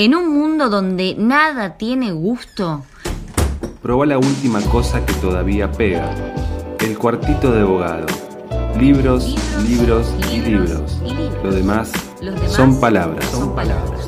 En 0.00 0.14
un 0.14 0.32
mundo 0.32 0.68
donde 0.68 1.16
nada 1.18 1.76
tiene 1.76 2.12
gusto. 2.12 2.84
Proba 3.82 4.06
la 4.06 4.16
última 4.16 4.60
cosa 4.60 5.04
que 5.04 5.12
todavía 5.14 5.72
pega. 5.72 6.14
El 6.78 6.96
cuartito 6.96 7.50
de 7.50 7.62
abogado. 7.62 8.06
Libros, 8.78 9.34
libros, 9.68 10.14
y, 10.32 10.38
libros. 10.38 11.00
Lo 11.42 11.50
demás, 11.50 11.90
palabras. 12.20 12.52
Son 12.52 12.78
palabras. 12.78 13.24
Son 13.24 13.54
palabras. 13.56 14.07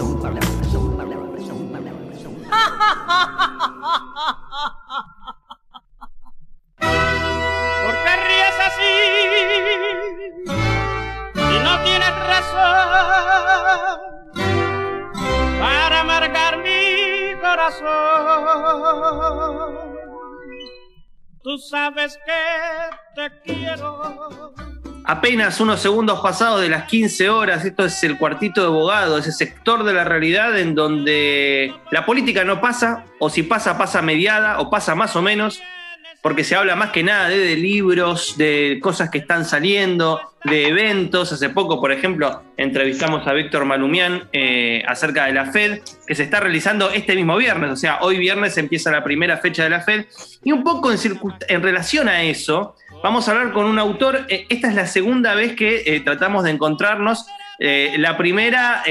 Tú 21.42 21.56
sabes 21.58 22.18
que 22.26 23.14
te 23.14 23.40
quiero. 23.42 24.52
Apenas 25.04 25.58
unos 25.60 25.80
segundos 25.80 26.20
pasados 26.20 26.60
de 26.60 26.68
las 26.68 26.84
15 26.84 27.30
horas, 27.30 27.64
esto 27.64 27.86
es 27.86 28.04
el 28.04 28.18
cuartito 28.18 28.60
de 28.60 28.66
abogado, 28.66 29.16
ese 29.16 29.32
sector 29.32 29.82
de 29.84 29.94
la 29.94 30.04
realidad 30.04 30.58
en 30.58 30.74
donde 30.74 31.74
la 31.90 32.04
política 32.04 32.44
no 32.44 32.60
pasa, 32.60 33.06
o 33.18 33.30
si 33.30 33.42
pasa, 33.42 33.78
pasa 33.78 34.02
mediada, 34.02 34.60
o 34.60 34.68
pasa 34.68 34.94
más 34.94 35.16
o 35.16 35.22
menos, 35.22 35.62
porque 36.22 36.44
se 36.44 36.54
habla 36.54 36.76
más 36.76 36.90
que 36.90 37.02
nada 37.02 37.28
de, 37.28 37.56
libros, 37.56 38.36
de 38.36 38.78
cosas 38.82 39.10
que 39.10 39.18
están 39.18 39.44
saliendo, 39.44 40.20
de 40.44 40.68
eventos. 40.68 41.32
Hace 41.32 41.48
poco, 41.48 41.80
por 41.80 41.92
ejemplo, 41.92 42.42
entrevistamos 42.56 43.26
a 43.26 43.32
Víctor 43.32 43.64
Malumián 43.64 44.28
eh, 44.32 44.82
acerca 44.86 45.26
de 45.26 45.32
la 45.32 45.46
Fed, 45.46 45.80
que 46.06 46.14
se 46.14 46.24
está 46.24 46.40
realizando 46.40 46.90
este 46.90 47.14
mismo 47.14 47.36
viernes, 47.36 47.70
o 47.70 47.76
sea, 47.76 47.98
hoy 48.02 48.18
viernes 48.18 48.56
empieza 48.58 48.90
la 48.90 49.02
primera 49.02 49.38
fecha 49.38 49.64
de 49.64 49.70
la 49.70 49.80
Fed, 49.80 50.06
y 50.44 50.52
un 50.52 50.62
poco 50.62 50.90
en, 50.92 51.62
relación 51.62 52.08
a 52.08 52.22
eso, 52.22 52.76
vamos 53.02 53.26
a 53.28 53.32
hablar 53.32 53.52
con 53.52 53.64
un 53.64 53.78
autor, 53.78 54.26
eh, 54.28 54.46
esta 54.50 54.68
es 54.68 54.74
la 54.74 54.86
segunda 54.86 55.34
vez 55.34 55.54
que 55.54 55.82
eh, 55.86 56.00
tratamos 56.00 56.44
de 56.44 56.50
encontrarnos, 56.50 57.26
la 57.62 58.16
primera 58.16 58.82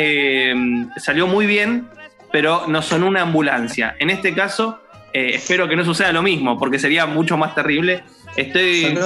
salió 0.98 1.26
muy 1.26 1.48
bien, 1.48 1.88
pero 2.32 2.68
no 2.68 2.84
son 2.84 3.02
una 3.02 3.24
ambulancia. 3.24 3.96
En 3.98 4.12
este 4.12 4.36
caso, 4.36 4.80
eh, 5.14 5.32
espero 5.36 5.68
que 5.68 5.76
no 5.76 5.86
suceda 5.86 6.12
lo 6.12 6.22
mismo, 6.22 6.58
porque 6.58 6.80
sería 6.80 7.06
mucho 7.06 7.38
más 7.38 7.56
terrible. 7.56 8.04
Estoy. 8.36 8.98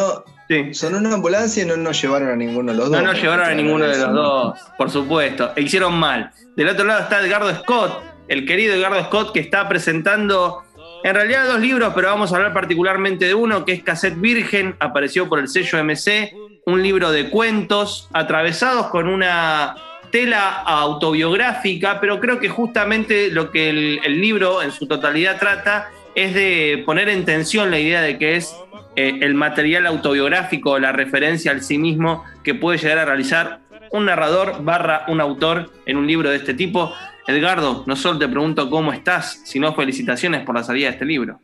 Sonó, 0.74 0.98
una 0.98 1.16
ambulancia 1.16 1.64
y 1.64 1.66
no 1.66 1.78
nos 1.78 2.00
llevaron 2.02 2.30
a 2.30 2.36
ninguno 2.36 2.72
de 2.72 2.78
los 2.78 2.90
dos. 2.90 3.02
No 3.02 3.08
nos 3.08 3.22
llevaron 3.22 3.46
a 3.48 3.54
ninguno 3.54 3.86
de 3.86 3.98
los 3.98 4.14
dos, 4.14 4.60
por 4.78 4.92
supuesto. 4.92 5.52
E 5.56 5.62
hicieron 5.62 5.94
mal. 5.96 6.32
Del 6.56 6.70
otro 6.70 6.86
lado 6.86 7.02
está 7.02 7.26
Edgardo 7.26 7.54
Scott, 7.56 8.04
el 8.28 8.46
querido 8.46 8.76
Edgardo 8.76 9.04
Scott, 9.06 9.34
que 9.34 9.40
está 9.40 9.68
presentando 9.68 10.64
en 11.04 11.16
realidad 11.16 11.48
dos 11.48 11.60
libros, 11.60 11.94
pero 11.96 12.10
vamos 12.10 12.32
a 12.32 12.38
hablar 12.38 12.54
particularmente 12.54 13.26
de 13.26 13.34
uno, 13.34 13.66
que 13.66 13.74
es 13.74 13.84
Cassette 13.84 14.20
Virgen, 14.20 14.76
apareció 14.80 15.28
por 15.28 15.40
el 15.40 15.48
sello 15.48 15.84
MC, 15.84 16.34
un 16.66 16.82
libro 16.82 17.12
de 17.12 17.30
cuentos 17.30 18.10
atravesados 18.14 18.88
con 18.88 19.08
una 19.08 19.76
tela 20.14 20.62
autobiográfica, 20.62 22.00
pero 22.00 22.20
creo 22.20 22.40
que 22.40 22.48
justamente 22.48 23.32
lo 23.32 23.50
que 23.50 23.72
el, 23.72 24.22
libro 24.22 24.62
en 24.62 24.72
su 24.72 24.86
totalidad 24.86 25.40
trata 25.40 25.90
es 26.14 26.36
de 26.36 26.84
poner 26.86 27.10
en 27.10 27.26
tensión 27.26 27.72
la 27.72 27.80
idea 27.80 28.00
de 28.00 28.20
que 28.20 28.36
es 28.36 28.56
eh, 28.96 29.18
el 29.22 29.34
material 29.34 29.88
autobiográfico, 29.88 30.78
la 30.78 30.92
referencia 30.92 31.50
al 31.50 31.64
sí 31.64 31.80
mismo 31.80 32.24
que 32.44 32.54
puede 32.54 32.78
llegar 32.78 33.00
a 33.00 33.06
realizar 33.06 33.62
un 33.90 34.06
narrador 34.06 34.64
barra 34.64 35.04
un 35.08 35.20
autor 35.20 35.72
en 35.88 35.98
un 35.98 36.06
libro 36.06 36.30
de 36.30 36.36
este 36.36 36.54
tipo. 36.54 36.94
Edgardo, 37.26 37.84
no 37.88 37.96
solo 37.96 38.20
te 38.20 38.28
pregunto 38.28 38.70
cómo 38.70 38.94
estás, 38.94 39.42
sino 39.46 39.74
felicitaciones 39.74 40.46
por 40.46 40.54
la 40.54 40.64
salida 40.64 40.90
de 40.90 40.94
este 40.94 41.06
libro. 41.06 41.40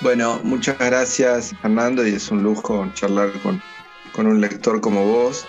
Bueno, 0.00 0.40
muchas 0.44 0.78
gracias 0.78 1.54
Fernando 1.60 2.06
y 2.06 2.14
es 2.14 2.30
un 2.30 2.42
lujo 2.42 2.90
charlar 2.94 3.32
con, 3.42 3.60
con 4.12 4.26
un 4.28 4.40
lector 4.40 4.80
como 4.80 5.04
vos. 5.04 5.46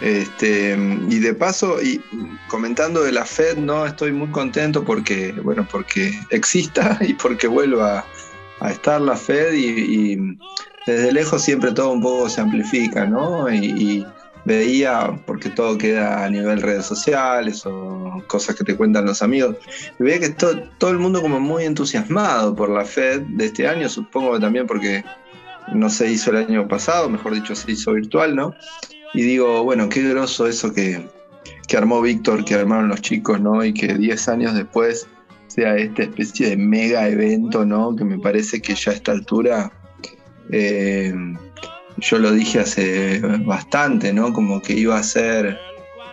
Este, 0.00 0.76
y 1.08 1.18
de 1.20 1.34
paso, 1.34 1.80
y 1.80 2.00
comentando 2.48 3.02
de 3.02 3.12
la 3.12 3.24
Fed, 3.24 3.58
no 3.58 3.86
estoy 3.86 4.12
muy 4.12 4.28
contento 4.28 4.84
porque, 4.84 5.32
bueno, 5.32 5.66
porque 5.70 6.18
exista 6.30 6.98
y 7.06 7.14
porque 7.14 7.46
vuelva 7.46 8.04
a 8.60 8.70
estar 8.70 9.00
la 9.00 9.16
Fed 9.16 9.52
y, 9.54 10.38
desde 10.86 11.12
lejos 11.12 11.40
siempre 11.42 11.72
todo 11.72 11.92
un 11.92 12.02
poco 12.02 12.28
se 12.28 12.42
amplifica, 12.42 13.06
¿no? 13.06 13.52
Y, 13.52 14.06
veía, 14.46 15.18
porque 15.24 15.48
todo 15.48 15.78
queda 15.78 16.22
a 16.22 16.28
nivel 16.28 16.60
redes 16.60 16.84
sociales 16.84 17.64
o 17.64 18.22
cosas 18.26 18.54
que 18.54 18.62
te 18.62 18.76
cuentan 18.76 19.06
los 19.06 19.22
amigos, 19.22 19.56
veía 19.98 20.20
que 20.20 20.28
todo, 20.28 20.60
todo 20.76 20.90
el 20.90 20.98
mundo 20.98 21.22
como 21.22 21.40
muy 21.40 21.64
entusiasmado 21.64 22.54
por 22.54 22.68
la 22.68 22.84
Fed 22.84 23.22
de 23.22 23.46
este 23.46 23.66
año, 23.66 23.88
supongo 23.88 24.38
también 24.38 24.66
porque 24.66 25.02
no 25.72 25.88
se 25.88 26.10
hizo 26.10 26.30
el 26.30 26.36
año 26.36 26.68
pasado, 26.68 27.08
mejor 27.08 27.32
dicho, 27.32 27.54
se 27.54 27.72
hizo 27.72 27.94
virtual, 27.94 28.36
¿no? 28.36 28.54
Y 29.14 29.22
digo, 29.22 29.62
bueno, 29.62 29.88
qué 29.88 30.02
groso 30.02 30.46
eso 30.48 30.72
que, 30.74 31.08
armó 31.76 32.00
Víctor, 32.02 32.44
que 32.44 32.54
armaron 32.54 32.88
los 32.88 33.00
chicos, 33.00 33.40
¿no? 33.40 33.64
Y 33.64 33.72
que 33.72 33.94
10 33.94 34.28
años 34.28 34.54
después 34.54 35.08
sea 35.46 35.76
esta 35.76 36.02
especie 36.02 36.50
de 36.50 36.56
mega 36.56 37.08
evento, 37.08 37.64
¿no? 37.64 37.94
Que 37.96 38.04
me 38.04 38.18
parece 38.18 38.60
que 38.60 38.74
ya 38.74 38.92
a 38.92 38.94
esta 38.94 39.12
altura, 39.12 39.72
eh, 40.50 41.14
yo 41.96 42.18
lo 42.18 42.32
dije 42.32 42.60
hace 42.60 43.20
bastante, 43.44 44.12
¿no? 44.12 44.32
Como 44.32 44.60
que 44.60 44.72
iba 44.72 44.96
a 44.96 45.02
ser 45.02 45.58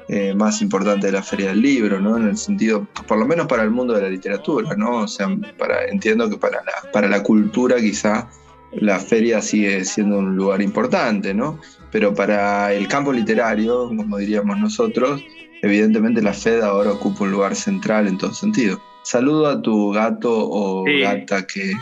eh, 0.07 0.33
más 0.35 0.61
importante 0.61 1.07
de 1.07 1.13
la 1.13 1.23
Feria 1.23 1.49
del 1.49 1.61
Libro, 1.61 1.99
¿no? 1.99 2.17
En 2.17 2.27
el 2.27 2.37
sentido, 2.37 2.87
por 3.07 3.17
lo 3.17 3.25
menos 3.25 3.47
para 3.47 3.63
el 3.63 3.71
mundo 3.71 3.93
de 3.93 4.01
la 4.01 4.09
literatura, 4.09 4.75
¿no? 4.75 4.97
O 4.97 5.07
sea, 5.07 5.27
para, 5.57 5.85
entiendo 5.85 6.29
que 6.29 6.37
para 6.37 6.63
la, 6.63 6.91
para 6.91 7.07
la 7.07 7.23
cultura 7.23 7.77
quizá 7.77 8.29
la 8.73 8.99
feria 8.99 9.41
sigue 9.41 9.83
siendo 9.85 10.19
un 10.19 10.35
lugar 10.35 10.61
importante, 10.61 11.33
¿no? 11.33 11.59
Pero 11.91 12.13
para 12.13 12.73
el 12.73 12.87
campo 12.87 13.11
literario, 13.11 13.87
como 13.87 14.17
diríamos 14.17 14.57
nosotros, 14.57 15.21
evidentemente 15.61 16.21
la 16.21 16.33
FED 16.33 16.61
ahora 16.61 16.91
ocupa 16.91 17.23
un 17.23 17.31
lugar 17.31 17.55
central 17.55 18.07
en 18.07 18.17
todo 18.17 18.33
sentido. 18.33 18.81
Saludo 19.03 19.47
a 19.47 19.61
tu 19.61 19.91
gato 19.91 20.31
o 20.31 20.83
gata 20.83 21.45
que, 21.47 21.73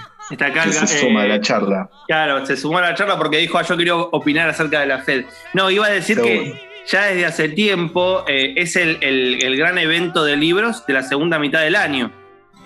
se 0.72 0.88
suma 1.00 1.24
a 1.24 1.28
la 1.28 1.36
eh, 1.36 1.42
charla. 1.42 1.90
Claro, 2.08 2.46
se 2.46 2.56
sumó 2.56 2.78
a 2.78 2.82
la 2.82 2.96
charla 2.96 3.18
porque 3.18 3.38
dijo, 3.38 3.58
ah, 3.58 3.64
yo 3.64 3.76
quiero 3.76 4.10
opinar 4.12 4.50
acerca 4.50 4.80
de 4.80 4.88
la 4.88 5.00
FED. 5.00 5.26
No, 5.54 5.70
iba 5.70 5.86
a 5.86 5.90
decir 5.90 6.20
que 6.22 6.54
ya 6.88 7.06
desde 7.06 7.26
hace 7.26 7.50
tiempo 7.50 8.24
eh, 8.28 8.54
es 8.56 8.76
el, 8.76 9.58
gran 9.58 9.78
evento 9.78 10.24
de 10.24 10.38
libros 10.38 10.86
de 10.88 10.94
la 10.94 11.04
segunda 11.04 11.40
mitad 11.40 11.62
del 11.62 11.76
año. 11.76 12.12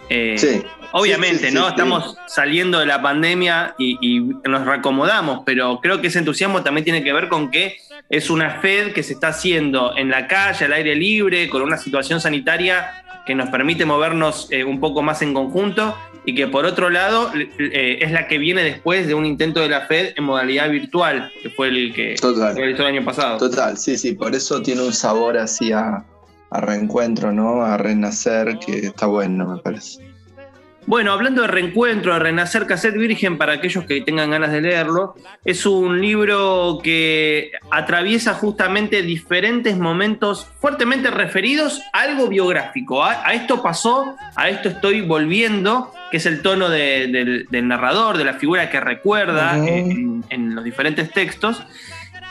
Eh, 0.10 0.36
sí. 0.38 0.62
Obviamente, 0.96 1.50
¿no? 1.50 1.68
Estamos 1.68 2.16
saliendo 2.28 2.80
de 2.80 2.86
la 2.86 3.02
pandemia 3.02 3.74
y, 3.80 4.20
nos 4.48 4.66
reacomodamos, 4.66 5.42
pero 5.44 5.80
creo 5.82 6.00
que 6.00 6.08
ese 6.08 6.20
entusiasmo 6.20 6.62
también 6.62 6.84
tiene 6.84 7.04
que 7.04 7.12
ver 7.12 7.30
con 7.30 7.50
que 7.50 7.78
es 8.10 8.30
una 8.30 8.62
Fed 8.62 8.94
que 8.94 9.02
se 9.02 9.14
está 9.14 9.30
haciendo 9.30 9.98
en 9.98 10.12
la 10.12 10.28
calle, 10.28 10.66
al 10.66 10.74
aire 10.74 10.96
libre, 10.96 11.50
con 11.50 11.64
una 11.64 11.78
situación 11.78 12.22
sanitaria 12.22 13.04
que 13.26 13.34
nos 13.34 13.50
permite 13.50 13.86
movernos 13.86 14.48
eh, 14.52 14.64
un 14.64 14.80
poco 14.80 15.02
más 15.02 15.24
en 15.24 15.34
conjunto 15.34 15.98
y 16.26 16.36
que 16.36 16.46
por 16.46 16.66
otro 16.66 16.92
lado 16.92 17.32
eh, 17.34 17.98
es 18.00 18.12
la 18.12 18.28
que 18.28 18.38
viene 18.38 18.64
después 18.64 19.08
de 19.08 19.16
un 19.16 19.26
intento 19.26 19.62
de 19.62 19.70
la 19.70 19.88
Fed 19.88 20.14
en 20.16 20.26
modalidad 20.26 20.70
virtual, 20.70 21.32
que 21.42 21.50
fue 21.50 21.70
el 21.70 21.94
que 21.94 22.16
realizó 22.56 22.84
el 22.84 22.88
año 22.88 23.04
pasado. 23.04 23.40
Total, 23.40 23.80
sí, 23.80 23.98
sí, 23.98 24.14
por 24.14 24.36
eso 24.36 24.62
tiene 24.62 24.84
un 24.84 24.94
sabor 24.94 25.40
así 25.40 25.72
a, 25.72 26.06
a 26.52 26.62
reencuentro, 26.62 27.32
¿no? 27.32 27.64
A 27.64 27.78
renacer, 27.78 28.60
que 28.60 28.88
está 28.88 29.08
bueno, 29.08 29.48
me 29.48 29.60
parece. 29.60 30.13
Bueno, 30.86 31.14
hablando 31.14 31.42
de 31.42 31.48
reencuentro, 31.48 32.14
de 32.14 32.20
Renacer 32.20 32.68
Cassette 32.68 32.98
Virgen, 32.98 33.38
para 33.38 33.54
aquellos 33.54 33.86
que 33.86 34.02
tengan 34.02 34.32
ganas 34.32 34.52
de 34.52 34.62
leerlo, 34.62 35.16
es 35.46 35.66
un 35.66 36.02
libro 36.02 36.80
que 36.84 37.52
atraviesa 37.72 38.34
justamente 38.34 39.02
diferentes 39.02 39.78
momentos 39.78 40.48
fuertemente 40.60 41.10
referidos 41.10 41.82
a 41.94 42.02
algo 42.02 42.28
biográfico. 42.28 43.04
A, 43.04 43.34
esto 43.34 43.64
pasó, 43.64 44.16
a 44.36 44.50
esto 44.50 44.70
estoy 44.70 45.02
volviendo, 45.02 45.94
que 46.12 46.18
es 46.18 46.26
el 46.26 46.42
tono 46.42 46.70
del 46.70 47.48
narrador, 47.50 48.18
de 48.18 48.26
la 48.26 48.34
figura 48.34 48.70
que 48.70 48.80
recuerda 48.82 49.58
en 49.58 50.56
los 50.56 50.64
diferentes 50.64 51.12
textos. 51.12 51.64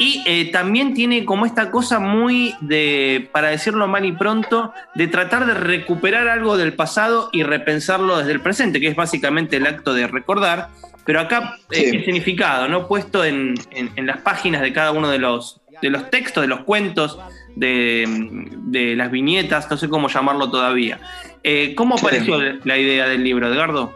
Y 0.03 0.21
eh, 0.27 0.51
también 0.51 0.95
tiene 0.95 1.25
como 1.25 1.47
esta 1.47 1.71
cosa 1.71 2.01
muy 2.01 2.57
de, 2.61 3.29
para 3.31 3.51
decirlo 3.51 3.87
mal 3.87 4.05
y 4.05 4.11
pronto, 4.11 4.73
de 4.97 5.07
tratar 5.07 5.47
de 5.47 5.55
recuperar 5.55 6.27
algo 6.27 6.57
del 6.57 6.73
pasado 6.73 7.31
y 7.33 7.45
repensarlo 7.45 8.19
desde 8.19 8.33
el 8.33 8.41
presente, 8.41 8.81
que 8.81 8.89
es 8.89 8.97
básicamente 8.97 9.59
el 9.59 9.67
acto 9.69 9.95
de 9.95 10.09
recordar, 10.09 10.71
pero 11.05 11.21
acá 11.21 11.57
eh, 11.71 11.91
el 11.95 12.05
significado, 12.05 12.67
¿no? 12.67 12.89
Puesto 12.89 13.25
en, 13.25 13.55
las 13.97 14.21
páginas 14.23 14.63
de 14.63 14.73
cada 14.73 14.91
uno 14.91 15.09
de 15.09 15.21
los, 15.21 15.61
de 15.81 15.91
los 15.91 16.11
textos, 16.11 16.41
de 16.41 16.49
los 16.49 16.65
cuentos, 16.65 17.21
de, 17.55 18.95
las 18.97 19.09
viñetas, 19.09 19.71
no 19.71 19.77
sé 19.77 19.89
cómo 19.89 20.09
llamarlo 20.09 20.51
todavía. 20.51 20.99
Eh, 21.45 21.77
¿Cómo 21.77 21.95
apareció 21.95 22.41
la 22.65 22.77
idea 22.77 23.07
del 23.07 23.23
libro, 23.23 23.47
Edgardo? 23.47 23.95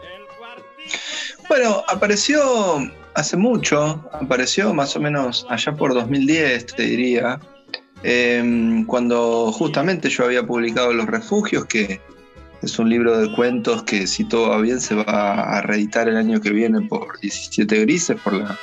Bueno, 1.49 1.83
apareció 1.85 2.89
hace 3.17 3.35
mucho, 3.35 4.07
apareció 4.13 4.73
más 4.75 4.95
o 4.95 4.99
menos 4.99 5.45
allá 5.49 5.75
por 5.75 5.93
2010, 5.95 6.67
te 6.67 6.83
diría, 6.83 7.39
em, 8.03 8.85
cuando 8.85 9.51
justamente 9.51 10.07
yo 10.09 10.25
había 10.25 10.45
publicado 10.45 10.93
Los 10.93 11.07
Refugios, 11.07 11.65
que 11.65 11.99
Es 12.63 12.79
un 12.79 12.89
libro 12.89 13.15
de 13.19 13.31
cuentos 13.35 13.83
que 13.83 14.07
si 14.07 14.23
todo 14.23 14.49
va 14.49 14.57
bien 14.59 14.81
se 14.81 14.95
va 14.95 15.57
a 15.57 15.61
reeditar 15.61 16.09
el 16.09 16.17
año 16.17 16.41
que 16.41 16.49
viene 16.49 16.81
por 16.81 17.19
17 17.19 17.81
Grises, 17.81 18.19
por 18.19 18.33
la 18.33 18.57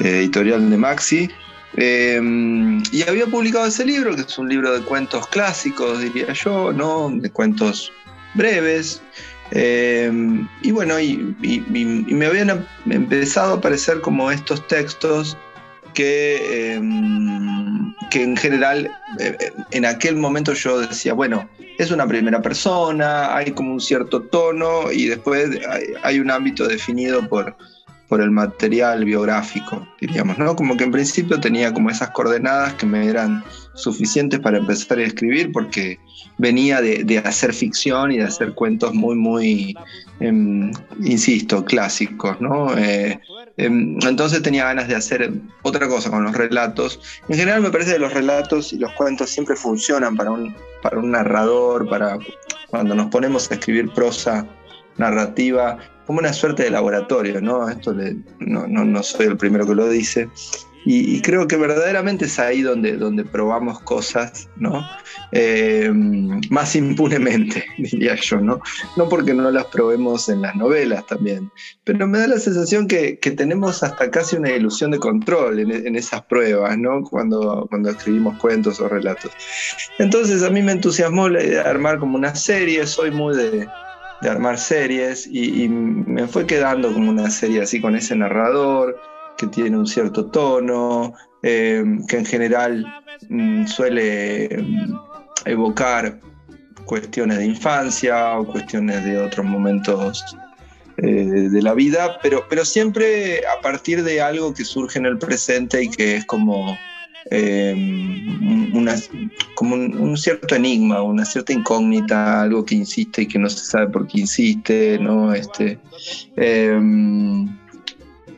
eh, 0.00 0.18
editorial 0.18 0.68
de 0.68 0.76
Maxi. 0.76 1.30
Em, 1.78 2.82
y 2.92 3.02
había 3.08 3.24
publicado 3.26 3.64
ese 3.64 3.86
libro, 3.86 4.14
que 4.14 4.20
es 4.20 4.38
un 4.38 4.50
libro 4.50 4.74
de 4.74 4.82
cuentos 4.84 5.26
clásicos, 5.28 6.00
diría 6.02 6.34
yo, 6.34 6.74
¿no? 6.74 7.08
De 7.10 7.30
cuentos 7.30 7.90
breves. 8.34 9.00
Em, 9.54 10.48
y 10.62 10.70
bueno, 10.70 10.98
y, 10.98 11.18
me 11.68 12.26
habían 12.26 12.66
empezado 12.88 13.52
a 13.52 13.56
aparecer 13.58 14.00
como 14.00 14.30
estos 14.30 14.66
textos 14.66 15.36
que, 15.92 16.72
em, 16.74 17.94
que 18.10 18.22
en 18.22 18.36
general, 18.36 18.90
eh, 19.20 19.36
eh, 19.38 19.52
en 19.72 19.84
aquel 19.84 20.16
momento 20.16 20.54
yo 20.54 20.80
decía, 20.80 21.12
bueno, 21.12 21.46
es 21.78 21.90
una 21.90 22.06
primera 22.06 22.40
persona, 22.40 23.36
hay 23.36 23.52
como 23.52 23.74
un 23.74 23.80
cierto 23.80 24.22
tono 24.22 24.90
y 24.90 25.06
después 25.08 25.50
hay 26.02 26.18
un 26.18 26.30
ámbito 26.30 26.66
definido 26.66 27.28
por, 27.28 27.54
por 28.12 28.20
el 28.20 28.30
material 28.30 29.06
biográfico, 29.06 29.88
diríamos, 29.98 30.36
¿no? 30.36 30.54
Como 30.54 30.76
que 30.76 30.84
en 30.84 30.90
principio 30.90 31.40
tenía 31.40 31.72
como 31.72 31.88
esas 31.88 32.10
coordenadas 32.10 32.74
que 32.74 32.84
me 32.84 33.06
eran 33.06 33.42
suficientes 33.72 34.38
para 34.38 34.58
empezar 34.58 34.98
a 34.98 35.04
escribir 35.04 35.50
porque 35.50 35.98
venía 36.36 36.82
de, 36.82 37.22
hacer 37.24 37.54
ficción 37.54 38.12
y 38.12 38.18
de 38.18 38.24
hacer 38.24 38.52
cuentos 38.52 38.92
muy, 38.92 39.14
muy, 39.14 39.74
em, 40.20 40.70
insisto, 41.02 41.64
clásicos, 41.64 42.38
¿no? 42.38 42.76
Eh, 42.76 43.18
em, 43.56 43.96
entonces 44.06 44.42
tenía 44.42 44.64
ganas 44.64 44.88
de 44.88 44.96
hacer 44.96 45.32
otra 45.62 45.88
cosa 45.88 46.10
con 46.10 46.22
los 46.24 46.36
relatos. 46.36 47.00
En 47.30 47.38
general 47.38 47.62
me 47.62 47.70
parece 47.70 47.94
que 47.94 47.98
los 47.98 48.12
relatos 48.12 48.74
y 48.74 48.78
los 48.78 48.92
cuentos 48.92 49.30
siempre 49.30 49.56
funcionan 49.56 50.18
para 50.18 50.32
un, 50.32 50.54
para 50.82 50.98
un 50.98 51.12
narrador, 51.12 51.88
para 51.88 52.18
cuando 52.68 52.94
nos 52.94 53.06
ponemos 53.06 53.50
a 53.50 53.54
escribir 53.54 53.90
prosa 53.94 54.46
narrativa, 54.98 55.78
como 56.12 56.20
una 56.20 56.34
suerte 56.34 56.64
de 56.64 56.70
laboratorio, 56.70 57.40
¿no? 57.40 57.70
Esto 57.70 57.96
no, 58.40 58.66
no, 58.66 59.02
soy 59.02 59.28
el 59.28 59.38
primero 59.38 59.66
que 59.66 59.74
lo 59.74 59.88
dice. 59.88 60.28
Y, 60.84 61.22
creo 61.22 61.46
que 61.46 61.56
verdaderamente 61.56 62.26
es 62.26 62.38
ahí 62.38 62.60
donde, 62.60 62.98
donde 62.98 63.24
probamos 63.24 63.80
cosas, 63.80 64.50
¿no? 64.56 64.84
Eh, 65.30 65.90
más 66.50 66.76
impunemente, 66.76 67.64
diría 67.78 68.14
yo, 68.16 68.42
¿no? 68.42 68.60
No 68.98 69.08
porque 69.08 69.32
no 69.32 69.50
las 69.50 69.64
probemos 69.66 70.28
en 70.28 70.42
las 70.42 70.54
novelas 70.54 71.06
también, 71.06 71.50
pero 71.84 72.06
me 72.06 72.18
da 72.18 72.26
la 72.26 72.38
sensación 72.38 72.86
que, 72.88 73.16
tenemos 73.34 73.82
hasta 73.82 74.10
casi 74.10 74.36
una 74.36 74.50
ilusión 74.50 74.90
de 74.90 74.98
control 74.98 75.60
en, 75.60 75.70
en, 75.70 75.96
esas 75.96 76.20
pruebas, 76.26 76.76
¿no? 76.76 77.04
Cuando, 77.04 77.66
cuando 77.70 77.88
escribimos 77.88 78.38
cuentos 78.38 78.80
o 78.80 78.88
relatos. 78.88 79.30
Entonces 79.98 80.42
a 80.42 80.50
mí 80.50 80.60
me 80.60 80.72
entusiasmó 80.72 81.30
la 81.30 81.42
idea 81.42 81.62
de 81.62 81.70
armar 81.70 81.98
como 81.98 82.18
una 82.18 82.34
serie, 82.34 82.86
soy 82.86 83.12
muy 83.12 83.34
de, 83.34 83.66
de 84.22 84.30
armar 84.30 84.56
series 84.56 85.26
y, 85.26 85.68
me 85.68 86.26
fue 86.28 86.46
quedando 86.46 86.92
como 86.92 87.10
una 87.10 87.28
serie 87.28 87.62
así 87.62 87.80
con 87.80 87.96
ese 87.96 88.14
narrador 88.14 88.98
que 89.36 89.48
tiene 89.48 89.76
un 89.76 89.86
cierto 89.86 90.26
tono, 90.26 91.14
eh, 91.42 91.84
que 92.08 92.18
en 92.18 92.24
general 92.24 92.86
mm, 93.28 93.66
suele 93.66 94.48
mm, 94.62 94.94
evocar 95.46 96.20
cuestiones 96.84 97.38
de 97.38 97.46
infancia 97.46 98.38
o 98.38 98.46
cuestiones 98.46 99.04
de 99.04 99.18
otros 99.18 99.44
momentos 99.44 100.24
eh, 100.98 101.48
de 101.50 101.62
la 101.62 101.74
vida, 101.74 102.18
pero, 102.22 102.44
pero 102.48 102.64
siempre 102.64 103.42
a 103.46 103.60
partir 103.60 104.04
de 104.04 104.20
algo 104.20 104.54
que 104.54 104.64
surge 104.64 104.98
en 104.98 105.06
el 105.06 105.18
presente 105.18 105.82
y 105.82 105.90
que 105.90 106.16
es 106.16 106.24
como 106.26 106.76
eh, 107.30 107.74
una, 108.74 108.94
como 109.54 109.76
un, 109.76 110.16
cierto 110.16 110.54
enigma, 110.54 111.02
una 111.02 111.24
cierta 111.24 111.52
incógnita, 111.52 112.42
algo 112.42 112.64
que 112.64 112.74
insiste 112.74 113.22
y 113.22 113.26
que 113.26 113.38
no 113.38 113.48
se 113.48 113.64
sabe 113.64 113.88
por 113.88 114.06
qué 114.06 114.20
insiste, 114.20 114.98
¿no? 114.98 115.32
Este, 115.32 115.78
em, 116.36 117.48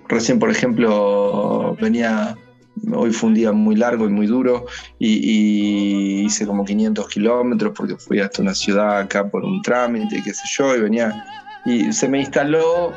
recién, 0.08 0.38
por 0.38 0.50
ejemplo, 0.50 1.76
venía, 1.80 2.36
hoy 2.92 3.12
fue 3.12 3.28
un 3.30 3.34
día 3.34 3.52
muy 3.52 3.76
largo 3.76 4.06
y 4.06 4.10
muy 4.10 4.26
duro 4.26 4.66
y, 4.98 6.24
hice 6.24 6.46
como 6.46 6.64
500 6.64 7.08
kilómetros 7.08 7.72
porque 7.76 7.96
fui 7.96 8.20
hasta 8.20 8.42
una 8.42 8.54
ciudad 8.54 8.98
acá 8.98 9.28
por 9.28 9.44
un 9.44 9.62
trámite, 9.62 10.22
qué 10.22 10.34
sé 10.34 10.42
yo, 10.56 10.74
y 10.76 10.80
venía 10.80 11.24
y 11.66 11.90
se 11.94 12.08
me 12.08 12.20
instaló, 12.20 12.92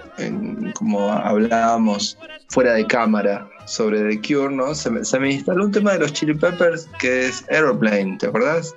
como 0.73 1.09
hablábamos 1.09 2.17
fuera 2.49 2.73
de 2.73 2.85
cámara 2.85 3.49
sobre 3.67 4.01
The 4.03 4.21
Cure, 4.21 4.53
¿no? 4.53 4.73
Se 4.73 4.89
me, 4.89 5.31
instaló 5.31 5.65
un 5.65 5.71
tema 5.71 5.93
de 5.93 5.99
los 5.99 6.13
Chili 6.13 6.33
Peppers 6.33 6.87
que 6.99 7.27
es 7.27 7.43
Aeroplane, 7.49 8.17
¿te 8.17 8.27
acordás? 8.27 8.73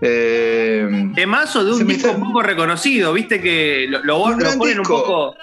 Eh, 0.00 1.10
Temazo 1.14 1.64
de 1.64 1.72
un 1.72 1.86
disco 1.86 2.10
un 2.10 2.28
poco 2.28 2.42
reconocido, 2.42 3.12
viste 3.12 3.40
que 3.40 3.86
lo, 3.88 4.02
lo, 4.02 4.24
un 4.24 4.38
ponen 4.58 4.80
un 4.80 4.86
poco. 4.86 5.34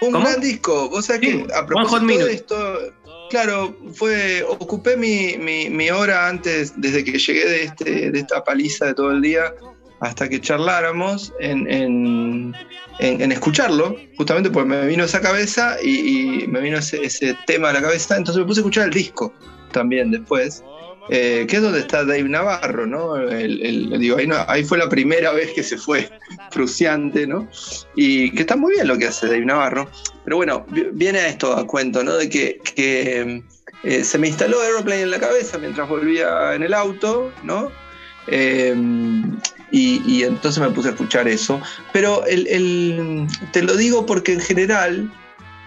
Un 0.00 0.12
gran 0.12 0.40
disco, 0.40 0.88
vos 0.88 1.06
sabés 1.06 1.20
que 1.20 1.46
a 1.54 1.64
propósito 1.64 2.26
de 2.26 2.32
esto, 2.32 2.78
claro, 3.30 3.76
fue, 3.94 4.42
ocupé 4.42 4.96
mi, 4.96 5.36
mi, 5.38 5.90
hora 5.90 6.28
antes, 6.28 6.72
desde 6.76 7.04
que 7.04 7.18
llegué 7.18 7.48
de, 7.48 7.62
este, 7.64 8.10
de 8.10 8.18
esta 8.18 8.42
paliza 8.42 8.86
de 8.86 8.94
todo 8.94 9.12
el 9.12 9.22
día, 9.22 9.54
hasta 10.04 10.28
que 10.28 10.40
charláramos 10.40 11.32
en, 11.40 12.54
escucharlo, 12.98 13.96
justamente 14.16 14.50
porque 14.50 14.68
me 14.68 14.86
vino 14.86 15.04
esa 15.04 15.20
cabeza 15.20 15.76
y, 15.82 16.46
me 16.46 16.60
vino 16.60 16.78
ese, 16.78 17.36
tema 17.46 17.70
a 17.70 17.72
la 17.72 17.80
cabeza, 17.80 18.16
entonces 18.16 18.40
me 18.40 18.46
puse 18.46 18.60
a 18.60 18.62
escuchar 18.62 18.84
el 18.84 18.94
disco 18.94 19.32
también 19.72 20.10
después, 20.10 20.62
eh, 21.08 21.46
que 21.48 21.56
es 21.56 21.62
donde 21.62 21.80
está 21.80 22.04
Dave 22.04 22.28
Navarro, 22.28 22.86
¿no? 22.86 23.16
El, 23.16 23.98
digo, 23.98 24.18
ahí, 24.46 24.62
fue 24.64 24.78
la 24.78 24.88
primera 24.88 25.32
vez 25.32 25.52
que 25.52 25.62
se 25.62 25.78
fue 25.78 26.08
Fruciante, 26.50 27.26
¿no? 27.26 27.48
Y 27.96 28.30
que 28.32 28.42
está 28.42 28.56
muy 28.56 28.74
bien 28.74 28.86
lo 28.86 28.98
que 28.98 29.06
hace 29.06 29.26
Dave 29.26 29.44
Navarro, 29.44 29.88
pero 30.24 30.36
bueno, 30.36 30.66
viene 30.92 31.26
esto 31.26 31.56
a 31.56 31.66
cuento, 31.66 32.04
¿no? 32.04 32.14
De 32.16 32.28
que, 32.28 32.60
eh, 33.82 34.04
se 34.04 34.18
me 34.18 34.28
instaló 34.28 34.60
Aeroplane 34.60 35.02
en 35.02 35.10
la 35.10 35.18
cabeza 35.18 35.58
mientras 35.58 35.88
volvía 35.88 36.54
en 36.54 36.62
el 36.62 36.74
auto, 36.74 37.32
¿no? 37.42 37.70
Eh, 38.26 38.74
y, 39.76 40.22
entonces 40.22 40.62
me 40.62 40.70
puse 40.70 40.88
a 40.88 40.92
escuchar 40.92 41.26
eso. 41.26 41.60
Pero 41.92 42.24
el, 42.26 43.26
te 43.52 43.62
lo 43.62 43.76
digo 43.76 44.06
porque 44.06 44.34
en 44.34 44.40
general, 44.40 45.12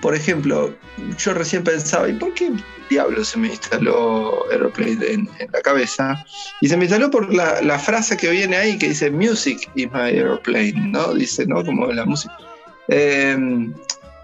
por 0.02 0.16
ejemplo, 0.16 0.74
yo 1.18 1.34
recién 1.34 1.64
pensaba, 1.64 2.08
¿y 2.08 2.14
por 2.14 2.34
qué 2.34 2.52
diablo 2.90 3.24
se 3.26 3.38
me 3.38 3.50
instaló 3.50 4.50
Aeroplane 4.50 5.06
en, 5.06 5.30
la 5.52 5.62
cabeza? 5.62 6.24
Y 6.62 6.70
se 6.70 6.78
me 6.78 6.86
instaló 6.86 7.12
por 7.12 7.34
la, 7.34 7.80
frase 7.80 8.16
que 8.16 8.30
viene 8.30 8.56
ahí 8.56 8.78
que 8.78 8.90
dice, 8.90 9.12
Music 9.12 9.70
is 9.76 9.92
my 9.92 10.00
aeroplane, 10.00 10.74
¿no? 10.74 11.14
Dice, 11.14 11.46
¿no? 11.46 11.66
Como 11.66 11.88
la 11.88 12.06
música. 12.06 12.34
Em, 12.88 13.74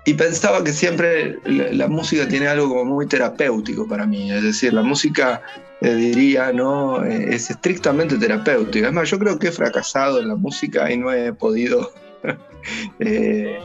y 0.05 0.13
pensaba 0.15 0.63
que 0.63 0.73
siempre 0.73 1.37
la, 1.45 1.87
música 1.87 2.27
tiene 2.27 2.47
algo 2.47 2.69
como 2.69 2.85
muy 2.85 3.07
terapéutico 3.07 3.87
para 3.87 4.05
mí, 4.05 4.31
es 4.31 4.43
decir, 4.43 4.73
la 4.73 4.81
música 4.81 5.41
eh, 5.81 5.95
diría, 5.95 6.51
¿no? 6.51 7.03
Eh, 7.05 7.35
es 7.35 7.49
estrictamente 7.49 8.17
terapéutica. 8.17 8.87
Es 8.87 8.93
más, 8.93 9.09
yo 9.09 9.17
creo 9.19 9.39
que 9.39 9.47
he 9.47 9.51
fracasado 9.51 10.19
en 10.19 10.27
la 10.27 10.35
música 10.35 10.91
y 10.91 10.97
no 10.97 11.11
he 11.11 11.31
podido, 11.33 11.93
eh, 12.99 13.59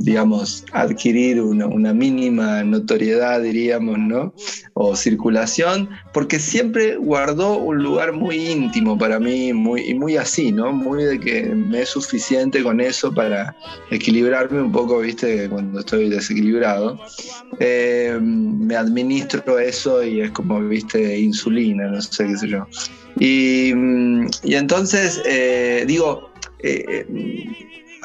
digamos, 0.00 0.64
adquirir 0.72 1.40
una, 1.40 1.92
mínima 1.92 2.62
notoriedad, 2.62 3.42
diríamos, 3.42 3.98
¿no? 3.98 4.32
O 4.74 4.96
circulación, 4.96 5.88
porque 6.12 6.38
siempre 6.38 6.96
guardó 6.96 7.58
un 7.58 7.82
lugar 7.82 8.12
muy 8.12 8.36
íntimo 8.36 8.96
para 8.96 9.18
mí 9.18 9.52
muy, 9.52 9.82
y 9.82 9.94
muy 9.94 10.16
así, 10.16 10.52
¿no? 10.52 10.72
Muy 10.72 11.04
de 11.04 11.20
que 11.20 11.42
me 11.42 11.82
es 11.82 11.90
suficiente 11.90 12.62
con 12.62 12.80
eso 12.80 13.12
para 13.12 13.56
equilibrarme 13.90 14.62
un 14.62 14.72
poco, 14.72 15.00
¿viste? 15.00 15.48
Cuando 15.48 15.80
estoy 15.80 16.08
desequilibrado. 16.08 16.98
Eh, 17.60 18.18
me 18.20 18.76
administro 18.76 19.58
eso 19.58 20.02
y 20.04 20.20
es 20.20 20.30
como, 20.30 20.60
viste, 20.60 21.18
insulina, 21.18 21.88
no 21.88 22.00
sé 22.00 22.26
qué 22.26 22.36
sé 22.36 22.48
yo. 22.48 22.66
Y, 23.18 23.70
entonces, 24.44 25.20
eh, 25.26 25.84
digo, 25.86 26.30
eh, 26.60 27.06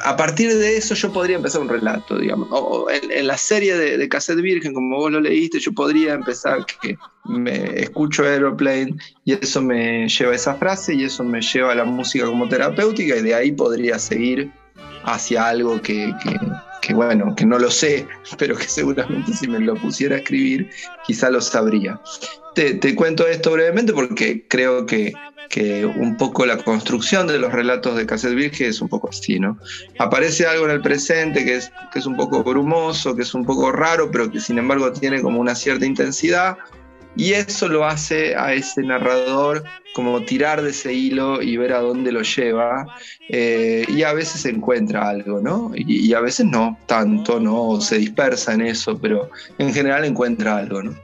a 0.04 0.16
partir 0.16 0.54
de 0.54 0.76
eso 0.76 0.94
yo 0.94 1.12
podría 1.12 1.36
empezar 1.36 1.62
un 1.62 1.68
relato, 1.68 2.18
digamos. 2.18 2.48
en, 2.90 3.26
la 3.26 3.36
serie 3.36 3.76
de, 3.76 3.96
de, 3.96 4.08
Cassette 4.08 4.40
Virgen, 4.40 4.74
como 4.74 4.96
vos 4.96 5.10
lo 5.10 5.20
leíste, 5.20 5.58
yo 5.58 5.72
podría 5.72 6.14
empezar 6.14 6.64
que 6.66 6.96
me 7.24 7.80
escucho 7.80 8.24
Aeroplane 8.24 8.94
y 9.24 9.32
eso 9.32 9.62
me 9.62 10.08
lleva 10.08 10.32
a 10.32 10.36
esa 10.36 10.54
frase 10.54 10.94
y 10.94 11.04
eso 11.04 11.24
me 11.24 11.40
lleva 11.40 11.72
a 11.72 11.74
la 11.74 11.84
música 11.84 12.26
como 12.26 12.48
terapéutica 12.48 13.16
y 13.16 13.22
de 13.22 13.34
ahí 13.34 13.52
podría 13.52 13.98
seguir 13.98 14.52
hacia 15.04 15.48
algo 15.48 15.80
que 15.80 16.12
que 16.84 16.92
bueno, 16.92 17.34
que 17.34 17.46
no 17.46 17.58
lo 17.58 17.70
sé, 17.70 18.06
pero 18.38 18.56
que 18.56 18.68
seguramente 18.68 19.32
si 19.32 19.48
me 19.48 19.58
lo 19.58 19.74
pusiera 19.74 20.16
a 20.16 20.18
escribir, 20.18 20.70
quizá 21.06 21.30
lo 21.30 21.40
sabría. 21.40 22.00
Te, 22.54 22.94
cuento 22.94 23.26
esto 23.26 23.52
brevemente 23.52 23.92
porque 23.92 24.46
creo 24.46 24.86
que, 24.86 25.12
que, 25.48 25.84
un 25.84 26.16
poco 26.16 26.46
la 26.46 26.56
construcción 26.58 27.26
de 27.26 27.38
los 27.38 27.52
relatos 27.52 27.96
de 27.96 28.06
Cassette 28.06 28.34
Virgen 28.34 28.68
es 28.68 28.80
un 28.80 28.88
poco 28.88 29.10
así, 29.10 29.38
¿no? 29.38 29.58
Aparece 29.98 30.46
algo 30.46 30.64
en 30.66 30.72
el 30.72 30.80
presente 30.80 31.44
que 31.44 31.56
es, 31.56 31.72
que 31.92 31.98
es 31.98 32.06
un 32.06 32.16
poco 32.16 32.42
brumoso, 32.42 33.14
que 33.14 33.22
es 33.22 33.34
un 33.34 33.44
poco 33.44 33.72
raro, 33.72 34.10
pero 34.10 34.30
que 34.30 34.40
sin 34.40 34.58
embargo 34.58 34.92
tiene 34.92 35.20
como 35.22 35.40
una 35.40 35.54
cierta 35.54 35.86
intensidad. 35.86 36.56
y 37.16 37.32
eso 37.32 37.68
lo 37.68 37.84
hace 37.84 38.34
a 38.34 38.54
ese 38.54 38.82
narrador 38.82 39.62
como 39.94 40.24
tirar 40.24 40.60
de 40.60 40.70
ese 40.70 40.92
hilo 40.92 41.40
y 41.40 41.56
ver 41.56 41.72
a 41.72 41.78
dónde 41.78 42.10
lo 42.10 42.22
lleva, 42.22 42.86
eh, 43.28 43.86
y 43.88 44.02
a 44.02 44.12
veces 44.12 44.44
encuentra 44.44 45.08
algo, 45.08 45.40
¿no? 45.40 45.70
Y, 45.74 46.08
y, 46.08 46.12
a 46.14 46.20
veces 46.20 46.46
no 46.46 46.76
tanto, 46.86 47.38
¿no? 47.38 47.80
Se 47.80 47.98
dispersa 47.98 48.54
en 48.54 48.62
eso, 48.62 48.98
pero 48.98 49.30
en 49.58 49.72
general 49.72 50.04
encuentra 50.04 50.56
algo, 50.56 50.82
¿no? 50.82 50.94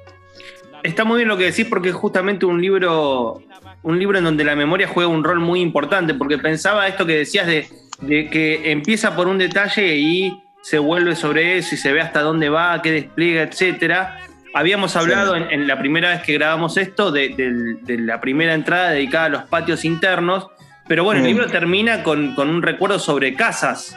Está 0.82 1.04
muy 1.04 1.18
bien 1.18 1.28
lo 1.28 1.36
que 1.36 1.44
decís 1.44 1.66
porque 1.66 1.90
es 1.90 1.94
justamente 1.94 2.46
un 2.46 2.60
libro, 2.60 3.42
un 3.82 3.98
libro 3.98 4.18
en 4.18 4.24
donde 4.24 4.44
la 4.44 4.56
memoria 4.56 4.88
juega 4.88 5.08
un 5.08 5.24
rol 5.24 5.40
muy 5.40 5.60
importante, 5.60 6.14
porque 6.14 6.38
pensaba 6.38 6.86
esto 6.86 7.06
que 7.06 7.16
decías 7.16 7.46
de, 7.46 7.68
de 8.00 8.28
que 8.28 8.70
empieza 8.72 9.16
por 9.16 9.28
un 9.28 9.38
detalle 9.38 9.96
y 9.96 10.42
se 10.62 10.78
vuelve 10.78 11.16
sobre 11.16 11.58
eso 11.58 11.74
y 11.74 11.78
se 11.78 11.92
ve 11.92 12.00
hasta 12.00 12.20
dónde 12.20 12.48
va, 12.48 12.80
qué 12.82 12.92
despliega, 12.92 13.42
etcétera. 13.42 14.18
Habíamos 14.52 14.96
hablado 14.96 15.36
en, 15.36 15.50
en, 15.50 15.66
la 15.66 15.78
primera 15.78 16.10
vez 16.10 16.22
que 16.22 16.34
grabamos 16.34 16.76
esto 16.76 17.12
de, 17.12 17.30
de, 17.30 17.76
de, 17.82 17.98
la 18.02 18.20
primera 18.20 18.52
entrada 18.52 18.90
dedicada 18.90 19.26
a 19.26 19.28
los 19.28 19.42
patios 19.44 19.84
internos, 19.84 20.48
pero 20.88 21.04
bueno, 21.04 21.20
mm. 21.20 21.24
el 21.24 21.30
libro 21.30 21.46
termina 21.46 22.02
con, 22.02 22.34
con, 22.34 22.50
un 22.50 22.60
recuerdo 22.60 22.98
sobre 22.98 23.34
casas. 23.34 23.96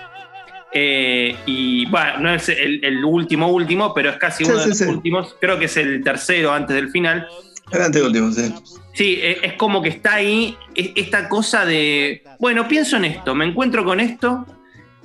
Eh, 0.72 1.36
y 1.46 1.86
bueno, 1.88 2.20
no 2.20 2.34
es 2.34 2.50
el, 2.50 2.84
el, 2.84 3.04
último 3.04 3.48
último, 3.48 3.94
pero 3.94 4.12
es 4.12 4.18
casi 4.18 4.44
uno 4.44 4.58
sí, 4.58 4.64
de 4.64 4.70
los 4.70 4.82
últimos, 4.82 5.36
creo 5.40 5.60
que 5.60 5.66
es 5.66 5.78
el 5.78 6.04
tercero 6.04 6.54
antes 6.54 6.76
del 6.76 6.90
final. 6.90 7.28
El 7.72 7.82
anteúltimo, 7.82 8.32
sí. 8.32 8.54
Sí, 8.94 9.20
es 9.22 9.54
como 9.54 9.82
que 9.82 9.90
está 9.90 10.16
ahí 10.16 10.56
esta 10.76 11.28
cosa 11.28 11.66
de, 11.66 12.24
bueno, 12.40 12.68
pienso 12.68 12.98
en 12.98 13.06
esto, 13.06 13.34
me 13.34 13.46
encuentro 13.46 13.84
con 13.84 14.00
esto, 14.00 14.46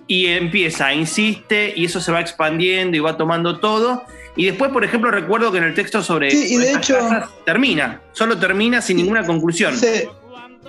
y 0.08 0.26
empieza, 0.26 0.92
insiste, 0.92 1.74
y 1.76 1.84
eso 1.84 2.00
se 2.00 2.10
va 2.10 2.20
expandiendo 2.20 2.96
y 2.96 3.00
va 3.00 3.16
tomando 3.16 3.60
todo. 3.60 4.02
Y 4.36 4.46
después, 4.46 4.72
por 4.72 4.82
ejemplo, 4.82 5.10
recuerdo 5.10 5.52
que 5.52 5.58
en 5.58 5.64
el 5.64 5.74
texto 5.74 6.02
sobre. 6.02 6.30
Sí, 6.30 6.54
y 6.54 6.56
de 6.56 6.72
hecho. 6.72 6.98
Termina, 7.44 8.00
solo 8.12 8.38
termina 8.38 8.80
sin 8.80 8.96
ninguna 8.96 9.24
conclusión. 9.26 9.76
Sí, 9.76 10.08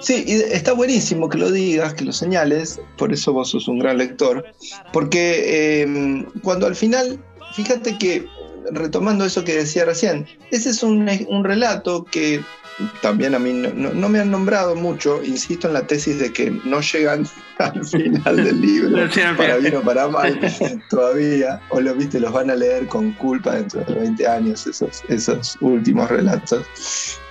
sí, 0.02 0.26
y 0.28 0.34
está 0.34 0.74
buenísimo 0.74 1.30
que 1.30 1.38
lo 1.38 1.52
digas, 1.52 1.94
que 1.94 2.04
lo 2.04 2.12
señales, 2.12 2.82
por 2.98 3.14
eso 3.14 3.32
vos 3.32 3.50
sos 3.50 3.70
un 3.70 3.80
gran 3.80 3.98
lector. 3.98 4.46
Porque 4.92 5.84
eh, 5.84 6.26
cuando 6.44 6.68
al 6.68 6.76
final, 6.76 7.18
fíjate 7.54 7.98
que, 7.98 8.26
retomando 8.72 9.26
eso 9.26 9.44
que 9.44 9.56
decía 9.56 9.86
recién, 9.86 10.28
ese 10.52 10.70
es 10.70 10.84
un, 10.84 11.10
un 11.28 11.44
relato 11.44 12.06
que 12.06 12.42
también 13.02 13.36
a 13.36 13.40
mí 13.40 13.52
no, 13.54 13.70
no, 13.74 13.94
no, 13.94 14.10
me 14.10 14.20
han 14.20 14.32
nombrado 14.32 14.76
mucho, 14.76 15.22
insisto 15.24 15.68
en 15.68 15.74
la 15.74 15.86
tesis 15.86 16.20
de 16.20 16.32
que 16.32 16.52
no 16.64 16.80
llegan 16.82 17.28
al 17.60 17.86
final 17.86 18.36
del 18.38 18.62
libro, 18.62 19.10
para 19.38 19.58
bien 19.58 19.76
o 19.76 19.82
para 19.82 20.08
mal, 20.08 20.40
todavía, 20.90 21.62
o 21.70 21.82
lo 21.82 21.94
viste, 21.96 22.20
los 22.20 22.32
van 22.32 22.50
a 22.50 22.56
leer 22.56 22.88
con 22.88 23.12
culpa 23.14 23.56
dentro 23.56 23.84
de 23.84 23.96
20 23.96 24.28
años, 24.28 24.66
esos, 24.66 25.04
esos 25.10 25.58
últimos 25.62 26.10
relatos. 26.10 26.66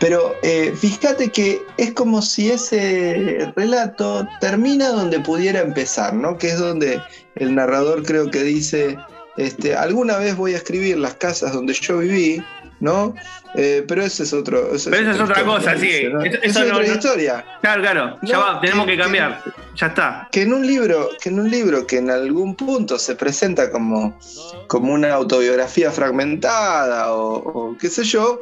Pero 0.01 0.37
eh, 0.43 0.73
fíjate 0.77 1.31
que 1.31 1.63
es 1.77 1.93
como 1.93 2.21
si 2.21 2.51
ese 2.51 3.53
relato 3.57 4.29
termina 4.41 4.89
donde 4.89 5.19
pudiera 5.21 5.61
empezar, 5.61 6.15
¿no? 6.15 6.37
Que 6.37 6.49
es 6.49 6.59
donde 6.59 7.01
el 7.37 7.55
narrador 7.55 8.05
creo 8.05 8.31
que 8.31 8.43
dice, 8.43 8.99
este, 9.39 9.75
alguna 9.75 10.19
vez 10.19 10.37
voy 10.37 10.53
a 10.53 10.57
escribir 10.57 10.99
las 10.99 11.15
casas 11.15 11.53
donde 11.53 11.73
yo 11.73 11.99
viví, 11.99 12.43
¿no? 12.81 13.15
Eh, 13.55 13.85
pero 13.89 14.03
ese 14.03 14.25
es 14.25 14.33
otro. 14.33 14.75
Eso 14.75 14.91
pero 14.91 15.11
esa 15.11 15.23
es 15.23 15.31
otra 15.31 15.45
cosa, 15.45 15.79
sí. 15.79 16.09
¿no? 16.13 16.23
Eso, 16.23 16.39
eso 16.43 16.65
es 16.65 16.71
otra 16.71 16.87
no, 16.87 16.93
historia. 16.93 17.45
Claro, 17.63 17.83
claro. 17.83 18.19
Ya 18.23 18.39
va, 18.39 18.61
tenemos 18.61 18.85
que, 18.87 18.93
que 18.93 18.99
cambiar. 18.99 19.43
Que, 19.43 19.51
ya 19.77 19.87
está. 19.87 20.29
Que 20.31 20.43
en 20.43 20.53
un 20.53 20.67
libro, 20.67 21.11
que 21.23 21.31
en 21.31 21.41
un 21.41 21.51
libro 21.51 21.87
que 21.87 21.97
en 21.99 22.11
algún 22.11 22.55
punto 22.55 22.99
se 22.99 23.17
presenta 23.17 23.71
como, 23.71 24.19
como 24.67 24.93
una 24.93 25.15
autobiografía 25.15 25.91
fragmentada 25.91 27.13
o, 27.15 27.37
o 27.37 27.79
qué 27.79 27.89
sé 27.89 28.05
yo. 28.05 28.41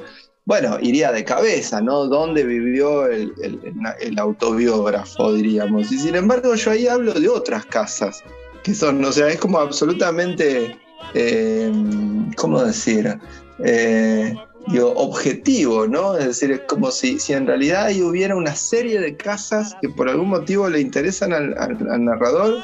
Bueno, 0.49 0.79
iría 0.81 1.11
de 1.11 1.25
cabeza, 1.25 1.81
¿no? 1.81 2.07
¿Dónde 2.07 2.45
vivió 2.45 3.07
el, 3.07 3.33
el, 3.43 3.59
el 3.99 4.17
autobiógrafo, 4.17 5.33
diríamos? 5.33 5.91
Y 5.91 5.99
sin 5.99 6.15
embargo, 6.15 6.55
yo 6.55 6.71
ahí 6.71 6.87
hablo 6.87 7.15
de 7.15 7.29
otras 7.29 7.67
casas, 7.67 8.23
que 8.63 8.73
son, 8.73 9.05
o 9.05 9.11
sea, 9.11 9.27
es 9.27 9.39
como 9.39 9.59
absolutamente, 9.59 10.79
eh, 11.15 11.73
¿cómo 12.37 12.63
decir? 12.63 13.19
eh, 13.59 14.35
objetivo, 14.97 15.87
¿no? 15.87 16.17
Es 16.17 16.27
decir, 16.27 16.51
es 16.51 16.61
como 16.63 16.91
si, 16.91 17.19
si, 17.19 17.33
en 17.33 17.47
realidad 17.47 17.87
ahí 17.87 18.03
hubiera 18.03 18.35
una 18.37 18.55
serie 18.55 19.01
de 19.01 19.17
casas 19.17 19.77
que 19.81 19.89
por 19.89 20.09
algún 20.09 20.29
motivo 20.29 20.69
le 20.69 20.81
interesan 20.81 21.33
al, 21.33 21.55
narrador, 22.05 22.59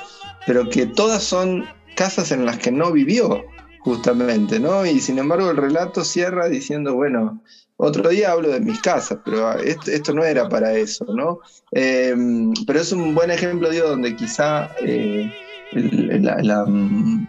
pero 0.46 0.68
que 0.68 0.86
todas 0.86 1.22
son 1.22 1.64
casas 1.94 2.32
en 2.32 2.44
las 2.44 2.58
que 2.58 2.72
no 2.72 2.90
vivió, 2.90 3.44
justamente, 3.80 4.58
¿no? 4.58 4.84
Y 4.84 5.00
sin 5.00 5.18
embargo 5.18 5.50
el 5.50 5.56
relato 5.56 6.04
cierra 6.04 6.48
diciendo, 6.48 6.94
bueno, 6.94 7.40
otro 7.76 8.08
día 8.08 8.32
hablo 8.32 8.48
de 8.48 8.60
mis 8.60 8.80
casas, 8.80 9.18
pero 9.24 9.52
esto, 9.58 10.12
no 10.12 10.24
era 10.24 10.48
para 10.48 10.74
eso, 10.74 11.04
¿no? 11.14 11.40
Eh, 11.72 12.14
pero 12.66 12.80
es 12.80 12.92
un 12.92 13.14
buen 13.14 13.30
ejemplo, 13.30 13.70
digo, 13.70 13.88
donde 13.88 14.16
quizá... 14.16 14.70
Eh, 14.80 15.32
la, 15.74 16.36
la, 16.42 16.66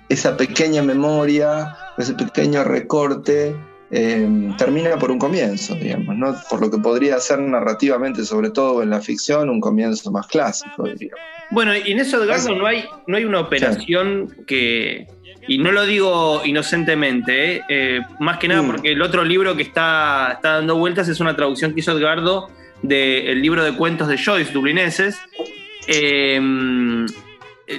esa 0.09 0.37
pequeña 0.37 0.81
memoria, 0.81 1.75
ese 1.97 2.13
pequeño 2.13 2.63
recorte, 2.63 3.55
eh, 3.95 4.27
termina 4.57 4.97
por 4.97 5.11
un 5.11 5.19
comienzo, 5.19 5.75
digamos, 5.75 6.15
¿no? 6.15 6.35
por 6.49 6.61
lo 6.61 6.71
que 6.71 6.79
podría 6.79 7.19
ser 7.19 7.39
narrativamente, 7.39 8.25
sobre 8.25 8.49
todo 8.49 8.81
en 8.81 8.89
la 8.89 8.99
ficción, 9.01 9.49
un 9.49 9.61
comienzo 9.61 10.11
más 10.11 10.25
clásico, 10.27 10.83
diríamos. 10.83 11.19
Bueno, 11.51 11.75
y 11.75 11.91
en 11.91 11.99
eso, 11.99 12.23
Edgardo, 12.23 12.55
no 12.55 12.65
hay, 12.65 12.85
no 13.05 13.17
hay 13.17 13.25
una 13.25 13.39
operación 13.41 14.33
sí. 14.35 14.43
que, 14.47 15.07
y 15.47 15.59
no 15.59 15.71
lo 15.71 15.85
digo 15.85 16.41
inocentemente, 16.43 17.57
¿eh? 17.57 17.61
Eh, 17.69 18.01
más 18.19 18.39
que 18.39 18.47
nada 18.47 18.63
mm. 18.63 18.65
porque 18.65 18.91
el 18.93 19.01
otro 19.03 19.23
libro 19.23 19.55
que 19.55 19.61
está, 19.61 20.31
está, 20.33 20.53
dando 20.53 20.77
vueltas 20.77 21.07
es 21.09 21.19
una 21.19 21.35
traducción 21.35 21.73
que 21.73 21.81
hizo 21.81 21.91
Edgardo 21.91 22.49
del 22.81 23.41
libro 23.41 23.63
de 23.63 23.75
cuentos 23.75 24.07
de 24.07 24.17
Joyce, 24.17 24.51
dublineses. 24.51 25.19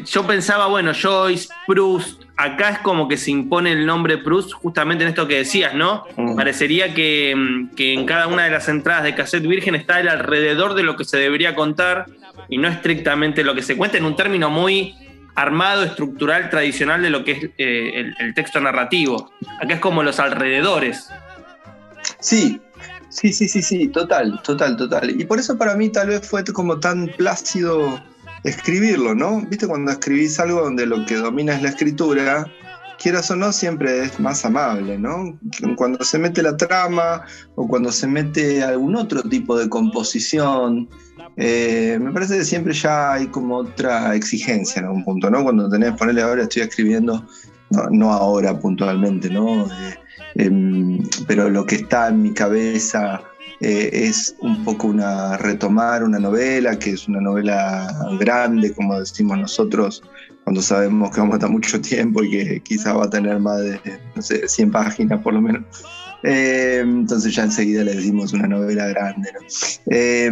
Yo 0.04 0.26
pensaba, 0.26 0.66
bueno, 0.66 0.92
Joyce, 0.94 1.48
Proust, 1.66 2.22
acá 2.36 2.70
es 2.70 2.78
como 2.78 3.06
que 3.08 3.16
se 3.16 3.30
impone 3.30 3.72
el 3.72 3.86
nombre 3.86 4.18
Proust 4.18 4.52
justamente 4.52 5.04
en 5.04 5.10
esto 5.10 5.28
que 5.28 5.38
decías, 5.38 5.74
¿no? 5.74 6.04
Mm. 6.16 6.36
Parecería 6.36 6.94
que, 6.94 7.66
que, 7.76 7.92
en 7.92 8.06
cada 8.06 8.26
una 8.26 8.44
de 8.44 8.50
las 8.50 8.68
entradas 8.68 9.04
de 9.04 9.14
cassette 9.14 9.46
virgen 9.46 9.74
está 9.74 10.00
el 10.00 10.08
alrededor 10.08 10.74
de 10.74 10.82
lo 10.82 10.96
que 10.96 11.04
se 11.04 11.18
debería 11.18 11.54
contar 11.54 12.06
y 12.48 12.58
no 12.58 12.68
estrictamente 12.68 13.44
lo 13.44 13.54
que 13.54 13.62
se 13.62 13.76
cuenta 13.76 13.98
en 13.98 14.04
un 14.04 14.16
término 14.16 14.50
muy 14.50 14.94
armado, 15.34 15.84
estructural, 15.84 16.50
tradicional 16.50 17.02
de 17.02 17.10
lo 17.10 17.24
que 17.24 17.32
es 17.32 17.44
eh, 17.58 17.92
el, 17.96 18.14
el, 18.18 18.34
texto 18.34 18.60
narrativo. 18.60 19.32
Acá 19.60 19.74
es 19.74 19.80
como 19.80 20.02
los 20.02 20.20
alrededores. 20.20 21.08
Sí. 22.20 22.60
Sí, 23.08 23.32
sí, 23.32 23.48
sí, 23.48 23.62
sí, 23.62 23.88
total, 23.88 24.40
total, 24.42 24.76
total. 24.76 25.10
Y 25.20 25.24
por 25.24 25.38
eso 25.38 25.56
para 25.56 25.76
mí 25.76 25.88
tal 25.88 26.08
vez 26.08 26.28
fue 26.28 26.42
como 26.44 26.80
tan 26.80 27.06
plácido 27.16 28.00
escribirlo, 28.44 29.14
¿no? 29.14 29.40
Viste 29.40 29.66
cuando 29.66 29.90
escribís 29.90 30.38
algo 30.38 30.60
donde 30.60 30.86
lo 30.86 31.04
que 31.06 31.16
domina 31.16 31.54
es 31.54 31.62
la 31.62 31.70
escritura, 31.70 32.46
quieras 32.98 33.30
o 33.30 33.36
no, 33.36 33.52
siempre 33.52 34.04
es 34.04 34.20
más 34.20 34.44
amable, 34.44 34.98
¿no? 34.98 35.38
Cuando 35.76 36.04
se 36.04 36.18
mete 36.18 36.42
la 36.42 36.56
trama 36.56 37.24
o 37.54 37.66
cuando 37.66 37.90
se 37.90 38.06
mete 38.06 38.62
algún 38.62 38.96
otro 38.96 39.22
tipo 39.22 39.58
de 39.58 39.68
composición, 39.68 40.88
eh, 41.36 41.98
me 42.00 42.12
parece 42.12 42.38
que 42.38 42.44
siempre 42.44 42.74
ya 42.74 43.14
hay 43.14 43.26
como 43.26 43.56
otra 43.56 44.14
exigencia 44.14 44.80
en 44.80 44.86
algún 44.86 45.04
punto, 45.04 45.30
¿no? 45.30 45.42
Cuando 45.42 45.68
tenés, 45.68 45.92
ponerle 45.92 46.22
ahora 46.22 46.42
estoy 46.42 46.62
escribiendo, 46.62 47.26
no, 47.90 48.12
ahora 48.12 48.58
puntualmente, 48.58 49.30
¿no? 49.30 49.64
Eh, 49.64 49.98
eh, 50.36 50.98
pero 51.26 51.48
lo 51.48 51.64
que 51.64 51.76
está 51.76 52.08
en 52.08 52.22
mi 52.22 52.32
cabeza 52.32 53.22
eh, 53.60 53.90
es 53.92 54.34
un 54.40 54.64
poco 54.64 54.88
una 54.88 55.36
retomar 55.36 56.02
una 56.02 56.18
novela, 56.18 56.78
que 56.78 56.90
es 56.90 57.08
una 57.08 57.20
novela 57.20 57.88
grande, 58.18 58.72
como 58.72 58.98
decimos 58.98 59.38
nosotros, 59.38 60.02
cuando 60.44 60.60
sabemos 60.60 61.10
que 61.10 61.20
vamos 61.20 61.34
a 61.34 61.36
estar 61.36 61.50
mucho 61.50 61.80
tiempo 61.80 62.22
y 62.22 62.30
que 62.30 62.60
quizá 62.60 62.92
va 62.92 63.04
a 63.04 63.10
tener 63.10 63.38
más 63.38 63.60
de, 63.60 63.80
no 64.14 64.22
sé, 64.22 64.46
100 64.46 64.70
páginas 64.70 65.20
por 65.20 65.34
lo 65.34 65.40
menos. 65.40 65.64
Eh, 66.26 66.80
entonces 66.82 67.34
ya 67.34 67.42
enseguida 67.42 67.84
le 67.84 67.96
decimos 67.96 68.32
una 68.32 68.48
novela 68.48 68.86
grande, 68.86 69.30
¿no? 69.34 69.46
eh, 69.90 70.30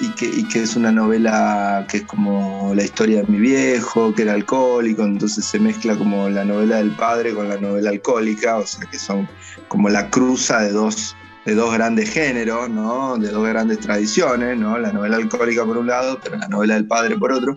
y, 0.00 0.40
y, 0.40 0.48
que, 0.48 0.62
es 0.62 0.76
una 0.76 0.90
novela 0.90 1.86
que 1.90 1.98
es 1.98 2.02
como 2.04 2.72
la 2.74 2.84
historia 2.84 3.20
de 3.20 3.26
mi 3.30 3.38
viejo, 3.38 4.14
que 4.14 4.22
era 4.22 4.32
alcohólico, 4.32 5.04
entonces 5.04 5.44
se 5.44 5.58
mezcla 5.58 5.94
como 5.94 6.30
la 6.30 6.46
novela 6.46 6.78
del 6.78 6.92
padre 6.92 7.34
con 7.34 7.50
la 7.50 7.58
novela 7.58 7.90
alcohólica, 7.90 8.56
o 8.56 8.66
sea 8.66 8.88
que 8.90 8.98
son 8.98 9.28
como 9.68 9.90
la 9.90 10.08
cruza 10.08 10.62
de 10.62 10.72
dos 10.72 11.14
de 11.44 11.54
dos 11.54 11.74
grandes 11.74 12.10
géneros, 12.10 12.70
¿no? 12.70 13.16
de 13.18 13.28
dos 13.28 13.46
grandes 13.46 13.80
tradiciones, 13.80 14.56
¿no? 14.58 14.78
la 14.78 14.92
novela 14.92 15.16
alcohólica 15.16 15.64
por 15.64 15.78
un 15.78 15.86
lado, 15.86 16.18
pero 16.22 16.36
la 16.36 16.48
novela 16.48 16.74
del 16.74 16.86
padre 16.86 17.16
por 17.16 17.32
otro. 17.32 17.56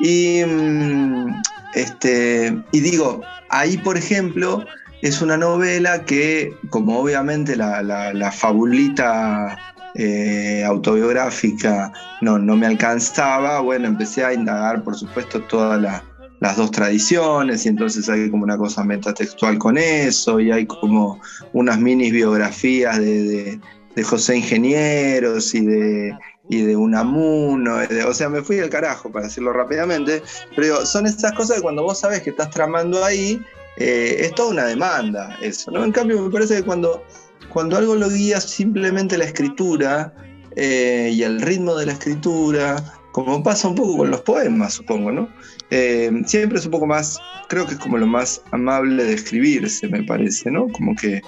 Y, 0.00 0.42
mm, 0.44 1.42
este, 1.74 2.56
y 2.72 2.80
digo, 2.80 3.22
ahí 3.48 3.78
por 3.78 3.96
ejemplo 3.96 4.64
es 5.02 5.20
una 5.20 5.36
novela 5.36 6.04
que, 6.04 6.56
como 6.70 6.98
obviamente 6.98 7.56
la, 7.56 7.82
la, 7.82 8.32
fabulita 8.32 9.58
eh, 9.94 10.62
autobiográfica 10.64 11.92
no, 12.20 12.38
no 12.38 12.56
me 12.56 12.66
alcanzaba, 12.66 13.60
bueno, 13.60 13.88
empecé 13.88 14.24
a 14.24 14.32
indagar 14.32 14.84
por 14.84 14.96
supuesto 14.96 15.42
toda 15.42 15.76
la, 15.76 16.04
las 16.42 16.56
dos 16.56 16.72
tradiciones 16.72 17.64
y 17.64 17.68
entonces 17.68 18.08
hay 18.08 18.28
como 18.28 18.42
una 18.42 18.58
cosa 18.58 18.82
metatextual 18.82 19.58
con 19.58 19.78
eso 19.78 20.40
y 20.40 20.50
hay 20.50 20.66
como 20.66 21.20
unas 21.52 21.78
mini 21.78 22.10
biografías 22.10 22.98
de, 22.98 23.60
José 24.02 24.38
Ingenieros 24.38 25.54
y 25.54 25.64
de, 25.64 26.18
y 26.48 26.62
de 26.62 26.74
Unamuno, 26.74 27.76
o 28.08 28.14
sea, 28.14 28.28
me 28.28 28.42
fui 28.42 28.58
al 28.58 28.70
carajo 28.70 29.12
para 29.12 29.26
decirlo 29.26 29.52
rápidamente, 29.52 30.20
pero 30.56 30.84
son 30.84 31.06
esas 31.06 31.32
cosas 31.32 31.58
que 31.58 31.62
cuando 31.62 31.84
vos 31.84 32.00
sabes 32.00 32.22
que 32.22 32.30
estás 32.30 32.50
tramando 32.50 33.04
ahí, 33.04 33.40
eh, 33.76 34.16
es 34.18 34.34
toda 34.34 34.50
una 34.50 34.64
demanda 34.64 35.36
eso, 35.42 35.70
¿no? 35.70 35.84
En 35.84 35.92
cambio, 35.92 36.20
me 36.22 36.30
parece 36.30 36.56
que 36.56 36.62
cuando, 36.64 37.04
cuando 37.50 37.76
algo 37.76 37.94
lo 37.94 38.08
guía 38.08 38.40
simplemente 38.40 39.16
la 39.16 39.26
escritura 39.26 40.12
eh, 40.56 41.10
y 41.12 41.22
el 41.22 41.40
ritmo 41.40 41.76
de 41.76 41.86
la 41.86 41.92
escritura, 41.92 42.82
como 43.12 43.42
pasa 43.42 43.68
un 43.68 43.74
poco 43.74 43.98
con 43.98 44.10
los 44.10 44.22
poemas, 44.22 44.74
supongo, 44.74 45.12
¿no? 45.12 45.28
Eh, 45.70 46.10
siempre 46.26 46.58
es 46.58 46.64
un 46.64 46.72
poco 46.72 46.86
más, 46.86 47.20
creo 47.48 47.66
que 47.66 47.74
es 47.74 47.78
como 47.78 47.98
lo 47.98 48.06
más 48.06 48.42
amable 48.50 49.04
de 49.04 49.12
escribirse, 49.12 49.86
me 49.88 50.02
parece, 50.02 50.50
¿no? 50.50 50.68
Como 50.68 50.96
que 50.96 51.22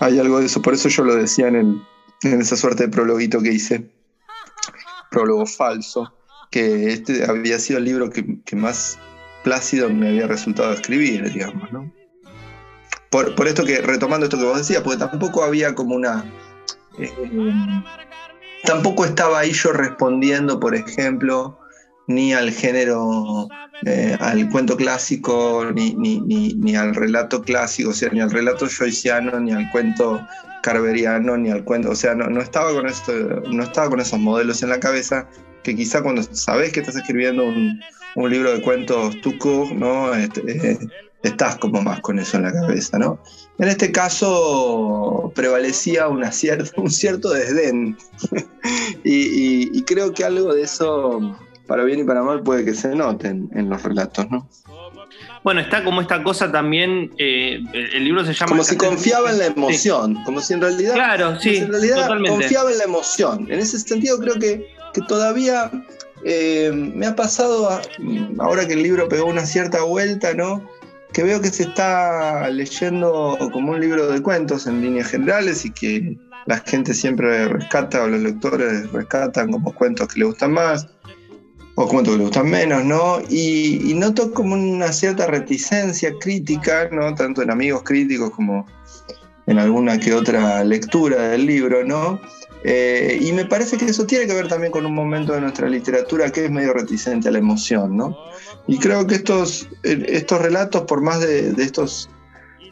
hay 0.00 0.18
algo 0.18 0.38
de 0.38 0.46
eso, 0.46 0.62
por 0.62 0.74
eso 0.74 0.88
yo 0.88 1.04
lo 1.04 1.16
decía 1.16 1.48
en, 1.48 1.82
esa 2.22 2.56
suerte 2.56 2.84
de 2.84 2.88
prologuito 2.88 3.42
que 3.42 3.52
hice, 3.52 3.90
prólogo 5.10 5.44
falso, 5.44 6.14
que 6.50 6.92
este 6.92 7.24
había 7.28 7.58
sido 7.58 7.80
el 7.80 7.84
libro 7.84 8.10
que, 8.10 8.56
más 8.56 8.98
plácido 9.42 9.90
me 9.90 10.08
había 10.08 10.28
resultado 10.28 10.72
escribir, 10.72 11.30
digamos, 11.32 11.70
¿no? 11.72 11.92
Por, 13.10 13.46
esto 13.46 13.64
que, 13.64 13.80
retomando 13.80 14.26
esto 14.26 14.38
que 14.38 14.44
vos 14.44 14.58
decías, 14.58 14.82
porque 14.82 14.98
tampoco 14.98 15.44
había 15.44 15.74
como 15.74 15.94
una... 15.94 16.24
Eh, 16.98 17.12
tampoco 18.64 19.04
estaba 19.04 19.40
ahí 19.40 19.52
yo 19.52 19.72
respondiendo, 19.72 20.58
por 20.58 20.74
ejemplo, 20.74 21.58
ni 22.06 22.34
al 22.34 22.50
género, 22.50 23.48
eh, 23.86 24.16
al 24.20 24.48
cuento 24.50 24.76
clásico, 24.76 25.66
ni, 25.74 25.94
ni, 25.94 26.20
ni, 26.20 26.76
al 26.76 26.94
relato 26.94 27.42
clásico, 27.42 27.90
o 27.90 27.92
sea, 27.92 28.10
ni 28.10 28.20
al 28.20 28.30
relato 28.30 28.66
joyciano, 28.66 29.38
ni 29.40 29.52
al 29.52 29.70
cuento 29.70 30.20
carberiano, 30.62 31.36
ni 31.36 31.50
al 31.50 31.64
cuento, 31.64 31.90
o 31.90 31.94
sea, 31.94 32.14
no, 32.14 32.40
estaba 32.40 32.72
con 32.72 32.86
esto, 32.86 33.12
no 33.50 33.62
estaba 33.62 33.90
con 33.90 34.00
esos 34.00 34.18
modelos 34.18 34.62
en 34.62 34.70
la 34.70 34.80
cabeza 34.80 35.28
que 35.62 35.74
quizá 35.74 36.02
cuando 36.02 36.22
sabes 36.22 36.72
que 36.72 36.80
estás 36.80 36.96
escribiendo 36.96 37.44
un, 37.44 37.80
libro 38.16 38.52
de 38.52 38.62
cuentos 38.62 39.20
tuco, 39.22 39.68
¿no? 39.74 40.14
Este, 40.14 40.40
eh, 40.46 40.78
estás 41.24 41.56
como 41.56 41.82
más 41.82 42.00
con 42.00 42.18
eso 42.18 42.36
en 42.36 42.44
la 42.44 42.52
cabeza, 42.52 42.98
¿no? 42.98 43.18
En 43.58 43.68
este 43.68 43.90
caso 43.90 45.32
prevalecía 45.34 46.08
una 46.08 46.30
cierta, 46.30 46.70
un 46.80 46.90
cierto 46.90 47.30
desdén 47.30 47.96
y, 49.04 49.82
creo 49.82 50.12
que 50.12 50.24
algo 50.24 50.54
de 50.54 50.62
eso, 50.62 51.36
para 51.66 51.84
bien 51.84 52.00
y 52.00 52.04
para 52.04 52.22
mal, 52.22 52.42
puede 52.42 52.64
que 52.64 52.74
se 52.74 52.94
noten 52.94 53.48
en 53.54 53.70
los 53.70 53.82
relatos, 53.82 54.30
¿no? 54.30 54.48
Bueno, 55.42 55.60
está 55.60 55.84
como 55.84 56.00
esta 56.00 56.22
cosa 56.22 56.50
también, 56.50 57.12
eh, 57.18 57.60
el 57.72 58.04
libro 58.04 58.24
se 58.24 58.32
llama... 58.32 58.48
Como 58.48 58.64
si 58.64 58.76
confiaba 58.76 59.30
en 59.30 59.38
la 59.38 59.46
emoción, 59.46 60.22
como 60.24 60.40
si 60.40 60.54
en 60.54 60.62
realidad, 60.62 60.94
claro, 60.94 61.38
sí, 61.38 61.56
en 61.56 61.70
realidad 61.70 62.08
confiaba 62.26 62.70
en 62.72 62.78
la 62.78 62.84
emoción. 62.84 63.46
En 63.50 63.58
ese 63.58 63.78
sentido 63.78 64.18
creo 64.18 64.34
que, 64.36 64.74
que 64.94 65.02
todavía 65.02 65.70
eh, 66.24 66.70
me 66.72 67.06
ha 67.06 67.14
pasado, 67.14 67.68
ahora 68.38 68.66
que 68.66 68.72
el 68.72 68.82
libro 68.82 69.08
pegó 69.08 69.26
una 69.26 69.44
cierta 69.44 69.82
vuelta, 69.82 70.32
¿no? 70.32 70.66
Que 71.14 71.22
veo 71.22 71.40
que 71.40 71.48
se 71.48 71.62
está 71.62 72.50
leyendo 72.50 73.38
como 73.52 73.72
un 73.72 73.80
libro 73.80 74.08
de 74.08 74.20
cuentos 74.20 74.66
en 74.66 74.82
líneas 74.82 75.08
generales 75.08 75.64
y 75.64 75.70
que 75.70 76.18
la 76.46 76.58
gente 76.58 76.92
siempre 76.92 77.48
rescata 77.48 78.02
o 78.02 78.08
los 78.08 78.20
lectores 78.20 78.90
rescatan 78.92 79.52
como 79.52 79.72
cuentos 79.72 80.08
que 80.08 80.18
le 80.18 80.26
gustan 80.26 80.52
más 80.52 80.88
o 81.76 81.88
cuentos 81.88 82.14
que 82.14 82.18
le 82.18 82.24
gustan 82.24 82.50
menos, 82.50 82.84
¿no? 82.84 83.20
Y, 83.30 83.94
noto 83.94 84.32
como 84.32 84.54
una 84.54 84.92
cierta 84.92 85.26
reticencia 85.28 86.12
crítica, 86.20 86.88
¿no? 86.90 87.14
Tanto 87.14 87.42
en 87.42 87.50
amigos 87.50 87.82
críticos 87.84 88.30
como 88.30 88.66
en 89.46 89.58
alguna 89.58 90.00
que 90.00 90.14
otra 90.14 90.64
lectura 90.64 91.28
del 91.28 91.46
libro, 91.46 91.84
¿no? 91.84 92.20
Eh, 92.64 93.18
y 93.20 93.32
me 93.32 93.44
parece 93.44 93.76
que 93.76 93.84
eso 93.84 94.04
tiene 94.04 94.26
que 94.26 94.34
ver 94.34 94.48
también 94.48 94.72
con 94.72 94.84
un 94.84 94.94
momento 94.94 95.32
de 95.32 95.40
nuestra 95.42 95.68
literatura 95.68 96.30
que 96.30 96.46
es 96.46 96.50
medio 96.50 96.72
reticente 96.72 97.28
a 97.28 97.32
la 97.32 97.38
emoción, 97.38 97.96
¿no? 97.96 98.16
Y 98.66 98.78
creo 98.78 99.06
que 99.06 99.16
estos, 99.16 99.68
eh, 99.82 100.04
estos 100.08 100.40
relatos, 100.40 100.82
por 100.82 101.02
más 101.02 101.20
de, 101.20 101.54
estos 101.58 102.08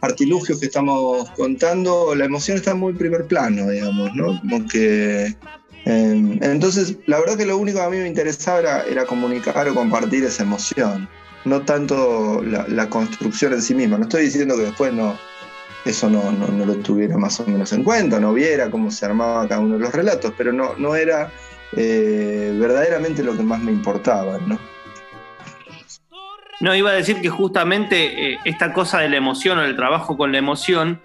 artilugios 0.01 0.59
que 0.59 0.65
estamos 0.65 1.29
contando, 1.31 2.15
la 2.15 2.25
emoción 2.25 2.57
está 2.57 2.71
en 2.71 2.79
muy 2.79 2.93
primer 2.93 3.25
plano, 3.25 3.69
digamos, 3.69 4.13
¿no? 4.15 4.39
Como. 4.41 4.65
Em, 5.85 6.39
entonces, 6.41 6.95
la 7.07 7.19
verdad 7.19 7.37
que 7.37 7.45
lo 7.45 7.57
único 7.57 7.79
que 7.79 7.83
a 7.83 7.89
mí 7.89 7.97
me 7.97 8.07
interesaba 8.07 8.83
era, 8.89 9.05
comunicar 9.05 9.67
o 9.67 9.75
compartir 9.75 10.23
esa 10.23 10.43
emoción, 10.43 11.09
no 11.45 11.61
tanto 11.63 12.41
la, 12.41 12.89
construcción 12.89 13.53
en 13.53 13.61
sí 13.61 13.75
misma. 13.75 13.97
No 13.97 14.03
estoy 14.03 14.23
diciendo 14.23 14.55
que 14.55 14.63
después 14.63 14.93
no, 14.93 15.17
eso 15.85 16.09
no, 16.09 16.31
no, 16.31 16.65
lo 16.65 16.75
tuviera 16.77 17.17
más 17.17 17.39
o 17.41 17.45
menos 17.45 17.73
en 17.73 17.83
cuenta, 17.83 18.19
no 18.19 18.33
viera 18.33 18.71
cómo 18.71 18.91
se 18.91 19.05
armaba 19.05 19.47
cada 19.47 19.59
uno 19.59 19.75
de 19.75 19.81
los 19.81 19.93
relatos, 19.93 20.33
pero 20.37 20.53
no, 20.53 20.75
no 20.77 20.95
era 20.95 21.31
eh, 21.75 22.55
verdaderamente 22.59 23.23
lo 23.23 23.35
que 23.35 23.43
más 23.43 23.61
me 23.61 23.71
importaba, 23.71 24.37
¿no? 24.47 24.57
No, 26.59 26.75
iba 26.75 26.91
a 26.91 26.93
decir 26.93 27.21
que 27.21 27.29
justamente 27.29 28.33
eh, 28.33 28.39
esta 28.45 28.73
cosa 28.73 28.99
de 28.99 29.09
la 29.09 29.17
emoción 29.17 29.57
o 29.57 29.63
el 29.63 29.75
trabajo 29.75 30.15
con 30.17 30.31
la 30.31 30.37
emoción 30.37 31.01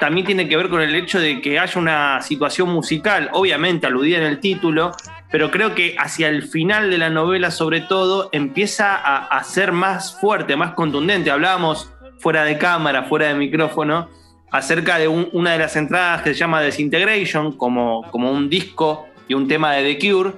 también 0.00 0.26
tiene 0.26 0.48
que 0.48 0.56
ver 0.56 0.68
con 0.68 0.80
el 0.80 0.94
hecho 0.94 1.20
de 1.20 1.40
que 1.40 1.58
haya 1.58 1.80
una 1.80 2.20
situación 2.20 2.68
musical, 2.68 3.30
obviamente 3.32 3.86
aludida 3.86 4.18
en 4.18 4.24
el 4.24 4.40
título, 4.40 4.92
pero 5.30 5.50
creo 5.50 5.74
que 5.74 5.96
hacia 5.98 6.28
el 6.28 6.42
final 6.42 6.90
de 6.90 6.98
la 6.98 7.10
novela 7.10 7.50
sobre 7.50 7.80
todo 7.80 8.28
empieza 8.32 8.94
a, 8.96 9.42
ser 9.44 9.72
más 9.72 10.18
fuerte, 10.20 10.56
más 10.56 10.72
contundente. 10.72 11.30
Hablábamos 11.30 11.92
fuera 12.18 12.44
de 12.44 12.58
cámara, 12.58 13.04
fuera 13.04 13.28
de 13.28 13.34
micrófono, 13.34 14.08
acerca 14.50 14.98
de 14.98 15.08
una 15.08 15.52
de 15.52 15.58
las 15.58 15.76
entradas 15.76 16.22
que 16.22 16.32
se 16.32 16.40
llama 16.40 16.60
Desintegration, 16.60 17.52
como, 17.56 18.02
como 18.10 18.30
un 18.30 18.48
disco 18.48 19.06
y 19.28 19.34
un 19.34 19.48
tema 19.48 19.72
de 19.72 19.94
The 19.94 20.08
Cure, 20.08 20.32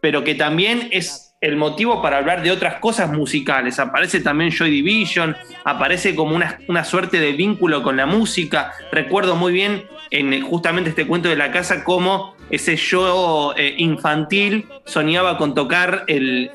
pero 0.00 0.24
que 0.24 0.34
también 0.34 0.88
es 0.90 1.21
el 1.42 1.56
motivo 1.56 2.00
para 2.00 2.18
hablar 2.18 2.42
de 2.42 2.50
otras 2.50 2.76
cosas 2.76 3.10
musicales. 3.10 3.78
Aparece 3.78 4.20
también 4.20 4.50
Joy 4.50 4.70
Division, 4.70 5.36
aparece 5.64 6.14
como 6.14 6.34
una, 6.34 6.58
una 6.68 6.84
suerte 6.84 7.20
de 7.20 7.32
vínculo 7.32 7.82
con 7.82 7.96
la 7.98 8.06
música. 8.06 8.72
Recuerdo 8.90 9.36
muy 9.36 9.52
bien 9.52 9.84
en 10.10 10.40
justamente 10.42 10.90
este 10.90 11.06
cuento 11.06 11.28
de 11.28 11.36
la 11.36 11.50
casa 11.50 11.84
cómo 11.84 12.36
ese 12.50 12.76
yo 12.76 13.54
eh, 13.56 13.74
infantil 13.78 14.66
soñaba 14.84 15.38
con 15.38 15.54
tocar 15.54 16.04
el, 16.06 16.50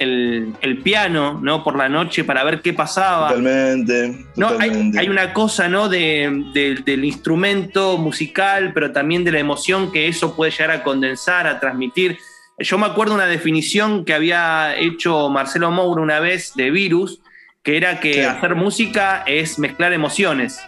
piano, 0.84 1.40
¿no? 1.42 1.64
Por 1.64 1.76
la 1.76 1.90
noche 1.90 2.24
para 2.24 2.44
ver 2.44 2.62
qué 2.62 2.72
pasaba. 2.72 3.30
Totalmente. 3.30 4.26
No, 4.36 4.52
hay, 4.60 5.10
una 5.10 5.34
cosa, 5.34 5.68
¿no? 5.68 5.90
De, 5.90 6.80
del 6.86 7.04
instrumento 7.04 7.98
musical, 7.98 8.72
pero 8.74 8.92
también 8.92 9.24
de 9.24 9.32
la 9.32 9.40
emoción 9.40 9.92
que 9.92 10.08
eso 10.08 10.36
puede 10.36 10.52
llegar 10.52 10.72
a 10.72 10.84
condensar, 10.84 11.48
a 11.48 11.60
transmitir. 11.60 12.20
Yo 12.60 12.78
me 12.78 12.88
acuerdo 12.88 13.14
una 13.14 13.28
definición 13.28 14.04
que 14.04 14.14
había 14.14 14.76
hecho 14.78 15.30
Marcelo 15.30 15.70
Moura 15.70 16.02
una 16.02 16.20
vez 16.20 16.54
de 16.56 16.72
virus, 16.72 17.22
que 17.62 17.78
era 17.78 18.00
que 18.00 18.26
hacer 18.26 18.56
música 18.56 19.24
es 19.28 19.60
mezclar 19.60 19.94
emociones. 19.94 20.60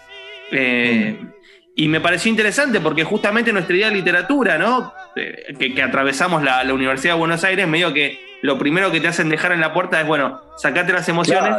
Eh, 0.52 1.18
mm. 1.20 1.28
Y 1.76 1.88
me 1.88 2.00
pareció 2.02 2.30
interesante 2.30 2.80
porque 2.80 3.04
justamente 3.04 3.54
nuestra 3.54 3.76
idea 3.76 3.90
de 3.90 3.96
literatura, 3.96 4.58
¿no? 4.58 4.94
Eh, 5.16 5.56
que, 5.58 5.82
atravesamos 5.82 6.44
la, 6.44 6.62
Universidad 6.74 7.14
de 7.14 7.20
Buenos 7.20 7.44
Aires, 7.44 7.68
medio 7.68 7.92
que 7.94 8.20
lo 8.42 8.60
primero 8.60 8.92
que 8.92 9.00
te 9.00 9.08
hacen 9.08 9.30
dejar 9.30 9.54
en 9.54 9.62
la 9.62 9.74
puerta 9.74 10.00
es, 10.00 10.06
bueno, 10.06 10.42
sacate 10.58 10.94
las 10.94 11.10
emociones 11.10 11.56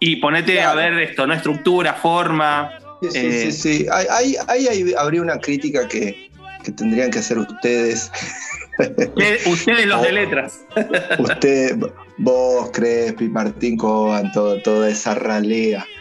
y 0.00 0.16
ponete 0.16 0.60
a 0.62 0.74
ver 0.74 0.94
esto, 0.94 1.26
¿no? 1.26 1.34
Estructura, 1.34 1.94
forma. 1.94 2.72
Sí, 3.02 3.10
sí, 3.10 3.18
eh, 3.18 3.52
sí. 3.52 3.86
Ahí, 3.92 4.94
habría 4.98 5.22
una 5.22 5.38
crítica 5.38 5.86
que, 5.86 6.30
que 6.64 6.72
tendrían 6.72 7.10
que 7.10 7.18
hacer 7.20 7.38
ustedes 7.38 8.10
Ustedes 8.78 9.86
los 9.86 10.02
de 10.02 10.12
letras. 10.12 10.60
Usted, 11.18 11.76
vos, 12.18 12.70
Crespi, 12.72 13.28
Martín 13.28 13.76
Coban, 13.76 14.32
toda 14.32 14.88
esa 14.88 15.14
ralea. 15.14 15.86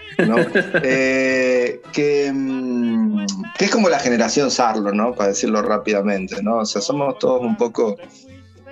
Eh, 0.83 1.81
que, 1.93 2.31
mm, 2.31 3.25
que, 3.57 3.65
es 3.65 3.71
como 3.71 3.89
la 3.89 3.97
generación 3.97 4.51
Sarlo, 4.51 4.91
¿no? 4.91 5.15
Para 5.15 5.29
decirlo 5.29 5.63
rápidamente, 5.63 6.43
¿no? 6.43 6.57
O 6.57 6.65
sea, 6.65 6.79
somos 6.79 7.17
todos 7.17 7.41
un 7.41 7.57
poco 7.57 7.97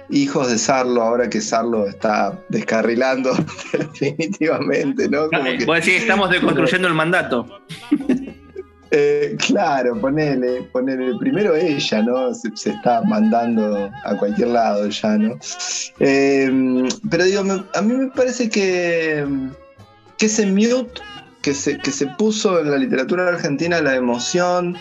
hijos 0.09 0.49
de 0.51 0.57
Sarlo 0.57 1.01
ahora 1.01 1.29
que 1.29 1.41
Sarlo 1.41 1.88
está 1.88 2.38
descarrilando 2.49 3.31
definitivamente, 3.71 5.09
¿no? 5.09 5.29
Como 5.29 5.73
que... 5.81 5.97
estamos 5.97 6.29
deconstruyendo 6.29 6.88
el 6.88 6.93
mandato. 6.93 7.47
Eh, 8.91 9.38
claro, 9.47 9.99
ponele, 9.99 10.63
ponele. 10.71 11.17
Primero 11.19 11.56
ella, 11.56 12.02
¿no? 12.02 12.34
Se, 12.34 12.49
está 12.49 13.02
mandando 13.04 13.91
a 14.04 14.17
cualquier 14.17 14.49
lado 14.49 14.88
ya, 14.88 15.17
¿no? 15.17 15.38
Eh, 15.99 16.88
pero 17.10 17.23
digo, 17.23 17.41
a 17.73 17.82
mí 17.82 17.93
me 17.93 18.08
parece 18.08 18.49
que, 18.49 19.25
que 20.17 20.25
ese 20.25 20.45
mute 20.47 21.02
que 21.41 21.54
se, 21.54 21.78
que 21.78 21.91
se 21.91 22.08
puso 22.08 22.60
en 22.60 22.71
la 22.71 22.78
literatura 22.78 23.28
argentina, 23.28 23.82
la 23.82 23.95
emoción, 23.95 24.75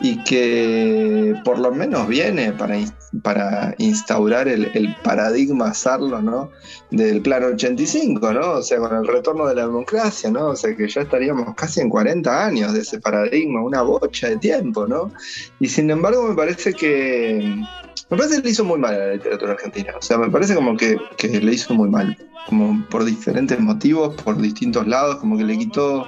y 0.00 0.22
que 0.24 1.34
por 1.44 1.58
lo 1.58 1.72
menos 1.72 2.08
viene 2.08 2.52
para 2.52 2.76
para 3.22 3.74
instaurar 3.78 4.46
el, 4.48 4.96
paradigma 5.02 5.74
Sarlo, 5.74 6.22
¿no? 6.22 6.50
Del 6.90 7.20
plan 7.20 7.42
85, 7.44 8.32
¿no? 8.32 8.50
O 8.52 8.62
sea, 8.62 8.78
con 8.78 8.94
el 8.96 9.06
retorno 9.06 9.46
de 9.46 9.56
la 9.56 9.66
democracia, 9.66 10.30
¿no? 10.30 10.48
O 10.48 10.56
sea, 10.56 10.74
que 10.76 10.88
ya 10.88 11.02
estaríamos 11.02 11.54
casi 11.54 11.80
en 11.80 11.88
40 11.88 12.46
años 12.46 12.72
de 12.72 12.80
ese 12.80 13.00
paradigma, 13.00 13.62
una 13.62 13.82
bocha 13.82 14.28
de 14.28 14.36
tiempo, 14.36 14.86
¿no? 14.86 15.12
Y 15.58 15.68
sin 15.68 15.90
embargo 15.90 16.28
me 16.28 16.34
parece 16.34 16.72
que... 16.72 17.62
Me 18.08 18.16
parece 18.16 18.36
que 18.36 18.42
le 18.42 18.50
hizo 18.50 18.64
muy 18.64 18.78
mal 18.78 18.94
a 18.94 18.98
la 18.98 19.12
literatura 19.14 19.52
argentina. 19.52 19.92
O 19.96 20.02
sea, 20.02 20.18
me 20.18 20.30
parece 20.30 20.54
como 20.54 20.76
que, 20.76 20.96
que 21.16 21.28
le 21.28 21.52
hizo 21.52 21.74
muy 21.74 21.88
mal. 21.88 22.16
Como 22.48 22.84
por 22.88 23.04
diferentes 23.04 23.58
motivos, 23.60 24.20
por 24.22 24.36
distintos 24.40 24.86
lados, 24.86 25.16
como 25.16 25.36
que 25.36 25.44
le 25.44 25.56
quitó 25.58 26.06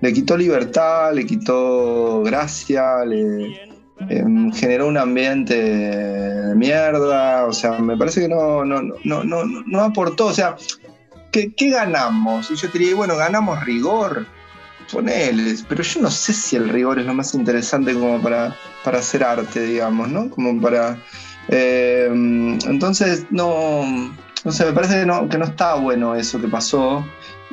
le 0.00 0.12
quitó 0.12 0.36
libertad, 0.36 1.12
le 1.14 1.26
quitó 1.26 2.22
gracia, 2.22 3.04
le 3.04 3.67
em, 4.08 4.52
generó 4.52 4.88
un 4.88 4.96
ambiente 4.96 5.54
de 5.54 6.54
mierda, 6.54 7.46
o 7.46 7.52
sea, 7.52 7.78
me 7.78 7.96
parece 7.96 8.22
que 8.22 8.28
no, 8.28 8.64
no, 8.64 8.82
no, 9.04 9.24
no, 9.24 9.44
no 9.44 9.80
aportó, 9.80 10.26
o 10.26 10.34
sea, 10.34 10.56
¿qué, 11.32 11.52
ganamos? 11.70 12.50
Y 12.50 12.56
yo 12.56 12.70
te 12.70 12.78
diría, 12.78 12.96
bueno, 12.96 13.16
ganamos 13.16 13.64
rigor, 13.64 14.26
ponele, 14.92 15.56
pero 15.68 15.82
yo 15.82 16.02
no 16.02 16.10
sé 16.10 16.32
si 16.32 16.56
el 16.56 16.68
rigor 16.68 16.98
es 16.98 17.06
lo 17.06 17.14
más 17.14 17.34
interesante 17.34 17.94
como 17.94 18.20
para, 18.20 18.56
para 18.84 18.98
hacer 18.98 19.22
arte, 19.24 19.60
digamos, 19.60 20.08
¿no? 20.08 20.30
Como 20.30 20.60
para... 20.60 20.98
Em, 21.48 22.58
entonces, 22.66 23.24
no, 23.30 24.12
no 24.44 24.52
sé, 24.52 24.64
me 24.66 24.72
parece 24.72 25.00
que 25.00 25.06
no, 25.06 25.28
que 25.28 25.38
no 25.38 25.44
está 25.44 25.74
bueno 25.74 26.14
eso 26.14 26.40
que 26.40 26.48
pasó. 26.48 27.04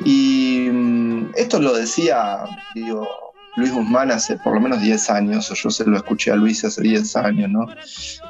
Y 0.04 0.68
mm, 0.70 1.32
esto 1.34 1.60
lo 1.60 1.74
decía, 1.74 2.40
digo, 2.74 3.08
Luis 3.56 3.72
Guzmán 3.72 4.10
hace 4.10 4.36
por 4.36 4.54
lo 4.54 4.60
menos 4.60 4.82
10 4.82 5.10
años, 5.10 5.50
o 5.50 5.54
yo 5.54 5.70
se 5.70 5.84
lo 5.86 5.96
escuché 5.96 6.30
a 6.30 6.36
Luis 6.36 6.64
hace 6.64 6.82
10 6.82 7.16
años, 7.16 7.50
¿no? 7.50 7.66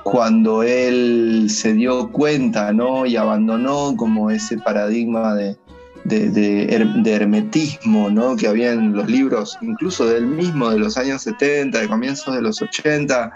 Cuando 0.05 0.63
él 0.63 1.49
se 1.51 1.75
dio 1.75 2.11
cuenta, 2.13 2.73
¿no? 2.73 3.07
Y 3.07 3.17
abandonó 3.17 3.97
como 3.97 4.31
ese 4.31 4.59
paradigma 4.59 5.35
de, 5.35 5.57
de, 6.05 7.13
hermetismo, 7.13 8.09
¿no? 8.09 8.37
Que 8.37 8.47
había 8.47 8.73
en 8.73 8.93
los 8.93 9.09
libros, 9.09 9.59
incluso 9.61 10.07
del 10.07 10.27
mismo, 10.27 10.71
de 10.71 10.79
los 10.79 10.97
años 10.97 11.23
70, 11.23 11.81
de 11.81 11.89
comienzos 11.89 12.35
de 12.35 12.43
los 12.43 12.63
80, 12.63 13.33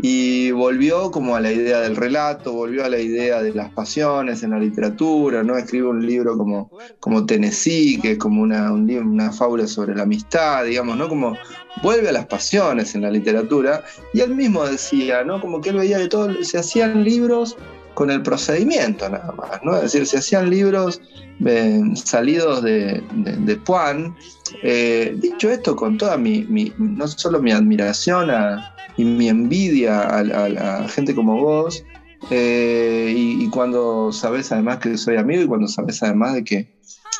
y 0.00 0.50
volvió 0.50 1.10
como 1.10 1.36
a 1.36 1.40
la 1.40 1.52
idea 1.52 1.80
del 1.80 1.96
relato, 1.96 2.52
volvió 2.52 2.84
a 2.84 2.88
la 2.88 2.98
idea 2.98 3.42
de 3.42 3.54
las 3.54 3.70
pasiones 3.72 4.42
en 4.42 4.50
la 4.50 4.58
literatura, 4.58 5.42
¿no? 5.42 5.56
Escribe 5.56 5.88
un 5.88 6.04
libro 6.04 6.36
como, 6.36 6.70
como 7.00 7.24
Tennessee, 7.26 7.98
que 8.00 8.12
es 8.12 8.18
como 8.18 8.42
una, 8.42 8.72
una 8.72 9.32
fábula 9.32 9.66
sobre 9.66 9.94
la 9.94 10.02
amistad, 10.02 10.64
digamos, 10.64 10.96
¿no? 10.96 11.08
Como 11.08 11.36
vuelve 11.82 12.08
a 12.08 12.12
las 12.12 12.26
pasiones 12.26 12.94
en 12.94 13.02
la 13.02 13.10
literatura, 13.10 13.84
y 14.12 14.20
él 14.20 14.34
mismo 14.34 14.64
decía, 14.64 15.24
¿no? 15.24 15.40
Como 15.40 15.60
que 15.60 15.70
él 15.70 15.76
veía 15.76 15.98
de 15.98 16.08
todo, 16.08 16.42
se 16.42 16.58
hacían 16.58 17.04
libros 17.04 17.56
con 17.94 18.10
el 18.10 18.22
procedimiento 18.22 19.08
nada 19.08 19.32
más, 19.32 19.60
¿no? 19.62 19.76
Es 19.76 19.82
decir, 19.82 20.06
se 20.06 20.18
hacían 20.18 20.50
libros 20.50 21.00
eh, 21.44 21.80
salidos 21.94 22.62
de, 22.62 23.02
de, 23.12 23.56
Puan. 23.56 24.14
Eh, 24.62 25.16
dicho 25.18 25.50
esto, 25.50 25.74
con 25.74 25.98
toda 25.98 26.16
mi, 26.16 26.44
mi, 26.44 26.72
no 26.78 27.06
solo 27.08 27.40
mi 27.40 27.52
admiración 27.52 28.30
a, 28.30 28.74
y 28.96 29.04
mi 29.04 29.28
envidia 29.28 30.00
a, 30.00 30.22
la 30.22 30.88
gente 30.88 31.14
como 31.14 31.40
vos. 31.40 31.84
Eh, 32.30 33.12
y, 33.14 33.48
cuando 33.50 34.10
sabes 34.10 34.50
además 34.50 34.78
que 34.78 34.96
soy 34.96 35.16
amigo 35.16 35.42
y 35.42 35.46
cuando 35.46 35.68
sabes 35.68 36.02
además 36.02 36.34
de 36.34 36.44
que 36.44 36.74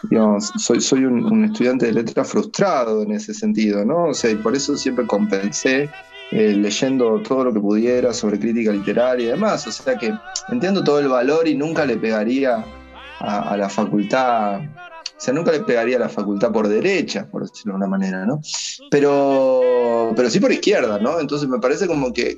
digamos, 0.09 0.53
soy, 0.59 0.81
soy 0.81 1.05
un, 1.05 1.45
estudiante 1.45 1.87
de 1.87 1.93
letra 1.93 2.25
frustrado 2.25 3.03
en 3.03 3.13
ese 3.13 3.35
sentido, 3.35 3.85
¿no? 3.85 4.07
O 4.07 4.15
sea, 4.15 4.31
y 4.31 4.37
por 4.37 4.55
eso 4.55 4.77
siempre 4.77 5.07
compensé 5.07 5.91
eh, 6.35 6.53
leyendo 6.55 7.21
todo 7.23 7.45
lo 7.45 7.53
que 7.53 7.61
pudiera 7.61 8.13
sobre 8.13 8.39
crítica 8.39 8.73
literaria 8.73 9.27
y 9.27 9.31
demás. 9.31 9.67
O 9.67 9.73
sea 9.73 9.97
que 9.97 10.13
entiendo 10.49 10.85
todo 10.85 10.99
el 10.99 11.09
valor 11.09 11.49
y 11.49 11.55
nunca 11.55 11.87
le 11.87 11.97
pegaría 11.97 12.65
a 13.21 13.57
la 13.57 13.69
facultad 13.71 14.61
o 15.17 15.21
sea, 15.21 15.33
nunca 15.33 15.53
le 15.53 15.61
pegaría 15.61 15.97
a 15.97 16.01
la 16.01 16.09
facultad 16.09 16.51
por 16.51 16.67
derecha, 16.67 17.27
por 17.31 17.49
decirlo 17.49 17.75
de 17.75 17.77
una 17.79 17.87
manera, 17.87 18.27
¿no? 18.27 18.41
Pero, 18.91 20.13
pero 20.17 20.29
sí 20.29 20.41
por 20.41 20.51
izquierda, 20.53 20.99
¿no? 20.99 21.21
Entonces 21.21 21.49
me 21.49 21.61
parece 21.61 21.87
como 21.87 22.13
que, 22.13 22.37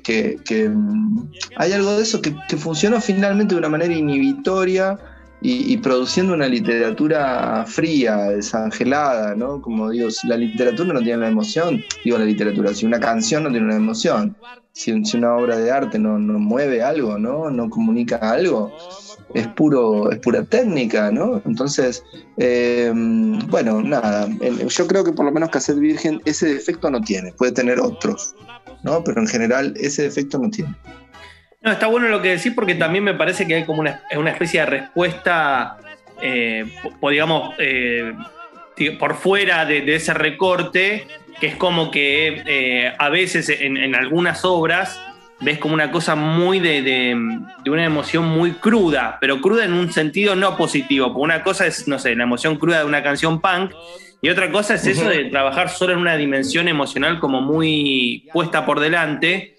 mm, 0.69 1.21
hay 1.55 1.73
algo 1.73 1.97
de 1.97 2.03
eso 2.03 2.21
que, 2.21 2.35
funcionó 2.57 3.01
finalmente 3.01 3.55
de 3.55 3.59
una 3.59 3.69
manera 3.69 3.93
inhibitoria 3.93 4.97
y, 5.39 5.77
produciendo 5.77 6.33
una 6.33 6.47
literatura 6.47 7.63
fría, 7.67 8.17
desangelada, 8.29 9.35
¿no? 9.35 9.61
Como 9.61 9.89
digo, 9.91 10.09
si 10.09 10.27
la 10.27 10.35
literatura 10.35 10.93
no 10.93 10.99
tiene 11.01 11.17
la 11.17 11.27
emoción, 11.27 11.83
digo 12.03 12.17
la 12.17 12.25
literatura, 12.25 12.73
si 12.73 12.85
una 12.85 12.99
canción 12.99 13.43
no 13.43 13.51
tiene 13.51 13.65
una 13.65 13.75
emoción, 13.75 14.35
si, 14.71 14.91
una 14.91 15.35
obra 15.35 15.57
de 15.57 15.71
arte 15.71 15.99
no, 15.99 16.17
mueve 16.17 16.81
algo, 16.81 17.19
¿no? 17.19 17.51
No 17.51 17.69
comunica 17.69 18.17
algo 18.17 18.73
es, 19.33 19.47
puro, 19.49 20.11
es 20.11 20.19
pura 20.19 20.43
técnica, 20.43 21.11
¿no? 21.11 21.41
Entonces, 21.45 22.03
eh, 22.37 22.91
bueno, 23.49 23.81
nada, 23.81 24.27
yo 24.67 24.87
creo 24.87 25.03
que 25.03 25.11
por 25.11 25.25
lo 25.25 25.31
menos 25.31 25.49
Cassette 25.49 25.79
Virgen 25.79 26.21
ese 26.25 26.53
defecto 26.53 26.89
no 26.89 27.01
tiene, 27.01 27.31
puede 27.33 27.51
tener 27.51 27.79
otros, 27.79 28.35
¿no? 28.83 29.03
Pero 29.03 29.21
en 29.21 29.27
general 29.27 29.73
ese 29.77 30.03
defecto 30.03 30.39
no 30.39 30.49
tiene. 30.49 30.75
No, 31.61 31.71
está 31.71 31.87
bueno 31.87 32.07
lo 32.07 32.21
que 32.21 32.37
decís 32.37 32.53
porque 32.53 32.75
también 32.75 33.03
me 33.03 33.13
parece 33.13 33.47
que 33.47 33.55
hay 33.55 33.65
como 33.65 33.81
una, 33.81 34.01
una 34.15 34.31
especie 34.31 34.59
de 34.59 34.65
respuesta, 34.67 35.77
eh, 36.21 36.65
digamos, 37.01 37.55
eh, 37.57 38.13
por 38.99 39.15
fuera 39.15 39.65
de, 39.65 39.95
ese 39.95 40.13
recorte, 40.13 41.07
que 41.39 41.47
es 41.47 41.55
como 41.55 41.89
que 41.89 42.43
eh, 42.45 42.93
a 42.97 43.09
veces 43.09 43.49
en, 43.49 43.77
en 43.77 43.95
algunas 43.95 44.45
obras 44.45 44.99
ves 45.39 45.59
como 45.59 45.73
una 45.73 45.91
cosa 45.91 46.15
muy 46.15 46.59
de, 46.59 47.15
una 47.65 47.85
emoción 47.85 48.25
muy 48.25 48.53
cruda, 48.53 49.17
pero 49.21 49.41
cruda 49.41 49.65
en 49.65 49.73
un 49.73 49.91
sentido 49.91 50.35
no 50.35 50.57
positivo. 50.57 51.07
Porque 51.07 51.21
una 51.21 51.43
cosa 51.43 51.65
es, 51.65 51.87
no 51.87 51.99
sé, 51.99 52.15
la 52.15 52.23
emoción 52.23 52.57
cruda 52.57 52.79
de 52.79 52.85
una 52.85 53.03
canción 53.03 53.39
punk, 53.41 53.71
y 54.21 54.29
otra 54.29 54.51
cosa 54.51 54.75
es 54.75 54.85
eso 54.87 55.07
de 55.07 55.25
trabajar 55.25 55.69
solo 55.69 55.93
en 55.93 55.99
una 55.99 56.17
dimensión 56.17 56.67
emocional 56.67 57.19
como 57.19 57.41
muy 57.41 58.27
puesta 58.33 58.65
por 58.65 58.79
delante, 58.79 59.55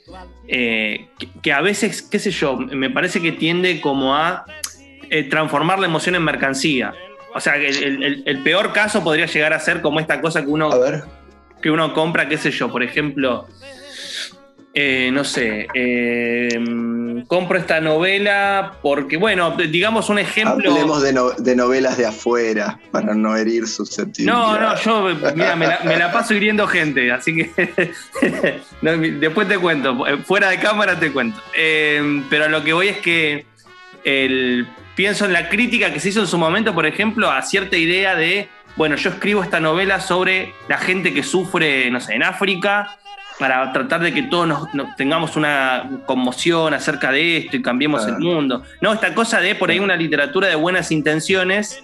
eh, 0.49 1.09
que, 1.42 1.53
a 1.53 1.61
veces, 1.61 2.03
qué 2.03 2.18
sé 2.18 2.31
yo, 2.31 2.57
me 2.57 2.90
parece 2.90 3.21
que 3.21 3.33
tiende 3.33 3.81
como 3.81 4.16
a 4.16 4.44
eh, 5.11 5.25
transformar 5.25 5.79
la 5.79 5.87
emoción 5.87 6.16
en 6.16 6.25
mercancía. 6.25 6.92
O 7.35 7.40
sea, 7.40 7.57
el, 7.57 8.25
el, 8.27 8.42
peor 8.42 8.73
caso 8.73 9.05
podría 9.05 9.27
llegar 9.27 9.53
a 9.53 9.61
ser 9.61 9.81
como 9.81 10.01
esta 10.01 10.21
cosa 10.21 10.42
que 10.42 10.49
uno, 10.49 10.71
que 11.62 11.71
uno 11.71 11.94
compra, 11.94 12.29
qué 12.29 12.37
sé 12.37 12.51
yo, 12.51 12.71
por 12.73 12.83
ejemplo, 12.83 13.47
eh, 14.81 15.11
no 15.11 15.25
sé, 15.25 15.67
eh, 15.75 16.57
compro 17.27 17.59
esta 17.59 17.81
novela 17.81 18.75
porque, 18.81 19.17
bueno, 19.17 19.57
digamos 19.57 20.09
un 20.09 20.21
ejemplo. 20.21 20.71
Hablemos 20.71 21.03
de, 21.03 21.57
novelas 21.57 21.99
de 21.99 22.07
afuera 22.07 22.79
para 22.93 23.12
no 23.14 23.37
herir 23.37 23.67
susceptibilidad. 23.67 24.37
No, 24.37 24.57
no, 24.57 24.77
yo, 24.77 25.33
mira, 25.35 25.57
me 25.57 25.97
la, 25.97 26.12
paso 26.12 26.33
hiriendo 26.33 26.64
gente, 26.69 27.11
así 27.11 27.35
que 27.35 27.83
después 29.21 29.49
te 29.49 29.59
cuento, 29.59 29.99
fuera 30.25 30.51
de 30.51 30.61
cámara 30.61 31.01
te 31.01 31.11
cuento. 31.11 31.43
Eh, 31.57 32.23
pero 32.31 32.49
lo 32.49 32.62
que 32.62 32.73
voy 32.73 32.87
es 32.87 32.99
que 32.99 33.47
pienso 34.95 35.25
en 35.25 35.33
la 35.33 35.49
crítica 35.49 35.93
que 35.93 35.99
se 35.99 36.11
hizo 36.11 36.21
en 36.21 36.29
su 36.29 36.38
momento, 36.38 36.73
por 36.73 36.87
ejemplo, 36.87 37.33
a 37.33 37.43
cierta 37.43 37.77
idea 37.77 38.14
de, 38.14 38.49
bueno, 38.77 38.95
yo 38.95 39.11
escribo 39.11 39.43
esta 39.43 39.59
novela 39.59 39.99
sobre 40.01 40.55
la 40.69 40.79
gente 40.79 41.12
que 41.12 41.25
sufre, 41.25 41.91
no 41.91 41.99
sé, 41.99 42.14
en 42.14 42.23
África 42.23 42.95
para 43.38 43.72
tratar 43.72 44.01
de 44.03 44.12
que 44.12 44.24
todos 44.24 44.48
nos, 44.74 44.96
tengamos 44.96 45.37
una 45.37 46.03
conmoción 46.07 46.74
acerca 46.74 47.12
de 47.12 47.38
esto 47.38 47.57
y 47.57 47.62
cambiemos 47.62 48.07
el 48.07 48.18
mundo. 48.18 48.62
No, 48.81 48.92
esta 48.92 49.14
cosa 49.14 49.40
de 49.40 49.55
por 49.55 49.70
ahí 49.70 49.79
una 49.79 49.96
literatura 49.96 50.48
de 50.48 50.57
buenas 50.57 50.90
intenciones 50.90 51.83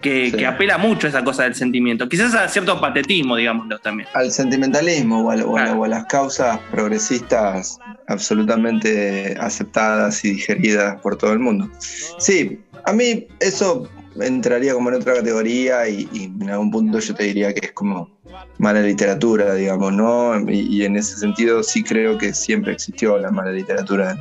que, 0.00 0.46
apela 0.46 0.78
mucho 0.78 1.06
a 1.06 1.10
esa 1.10 1.24
cosa 1.24 1.44
del 1.44 1.54
sentimiento. 1.54 2.08
Quizás 2.08 2.34
a 2.34 2.48
cierto 2.48 2.80
patetismo, 2.80 3.36
digámoslo 3.36 3.78
también. 3.78 4.08
Al 4.14 4.30
sentimentalismo 4.30 5.22
o 5.22 5.56
a, 5.58 5.88
las 5.88 6.04
causas 6.06 6.58
progresistas 6.70 7.78
absolutamente 8.06 9.36
aceptadas 9.40 10.24
y 10.24 10.32
digeridas 10.32 11.00
por 11.00 11.16
todo 11.16 11.32
el 11.32 11.38
mundo. 11.38 11.70
Sí, 12.18 12.60
a 12.84 12.92
mí 12.92 13.26
eso 13.40 13.88
entraría 14.18 14.74
como 14.74 14.88
en 14.90 14.96
otra 14.96 15.14
categoría 15.14 15.88
y, 15.88 16.08
en 16.12 16.50
algún 16.50 16.70
punto 16.70 16.98
yo 16.98 17.14
te 17.14 17.24
diría 17.24 17.54
que 17.54 17.66
es 17.66 17.72
como 17.72 18.18
mala 18.58 18.82
literatura, 18.82 19.54
digamos, 19.54 19.92
¿no? 19.92 20.38
Y, 20.50 20.84
en 20.84 20.96
ese 20.96 21.16
sentido 21.18 21.62
sí 21.62 21.82
creo 21.82 22.18
que 22.18 22.34
siempre 22.34 22.72
existió 22.72 23.18
la 23.18 23.30
mala 23.30 23.52
literatura 23.52 24.12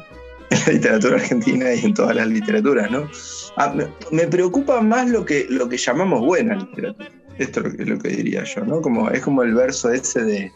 en 0.50 0.60
la 0.66 0.74
literatura 0.74 1.16
argentina 1.16 1.74
y 1.74 1.86
en 1.86 1.94
todas 1.94 2.16
las 2.16 2.28
literaturas, 2.28 2.90
¿no? 2.92 3.10
Ah, 3.58 3.74
me, 4.12 4.28
preocupa 4.28 4.82
más 4.82 5.10
lo 5.10 5.26
que, 5.26 5.46
lo 5.50 5.68
que 5.68 5.78
llamamos 5.78 6.22
buena 6.22 6.56
literatura. 6.56 7.10
Esto 7.38 7.62
es 7.66 7.88
lo 7.88 7.98
que, 8.00 8.10
diría 8.10 8.44
yo, 8.44 8.66
¿no? 8.66 8.82
Como, 8.82 9.10
es 9.10 9.22
como 9.22 9.44
el 9.44 9.54
verso 9.54 9.92
ese 9.92 10.24
de, 10.24 10.52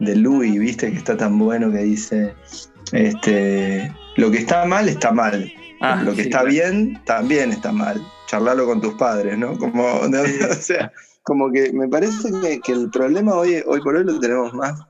de 0.00 0.16
Louis, 0.16 0.58
¿viste? 0.58 0.90
Que 0.90 0.98
está 0.98 1.16
tan 1.16 1.38
bueno 1.38 1.70
que 1.70 1.78
dice, 1.78 2.34
este, 2.92 3.92
lo 4.16 4.30
que 4.30 4.38
está 4.38 4.64
mal 4.64 4.88
está 4.88 5.12
mal. 5.12 5.52
Ah, 5.80 6.02
lo 6.02 6.14
que 6.14 6.22
está 6.22 6.42
bien 6.42 7.00
también 7.04 7.52
está 7.52 7.72
mal 7.72 8.02
charlarlo 8.26 8.66
con 8.66 8.80
tus 8.80 8.94
padres, 8.94 9.38
¿no? 9.38 9.58
Como, 9.58 9.84
o 10.00 10.54
sea, 10.54 10.92
como 11.22 11.50
que 11.50 11.72
me 11.72 11.88
parece 11.88 12.30
que, 12.62 12.72
el 12.72 12.90
problema 12.90 13.34
hoy, 13.34 13.62
hoy 13.66 13.80
por 13.80 13.96
hoy 13.96 14.04
lo 14.04 14.18
tenemos 14.20 14.52
más 14.54 14.80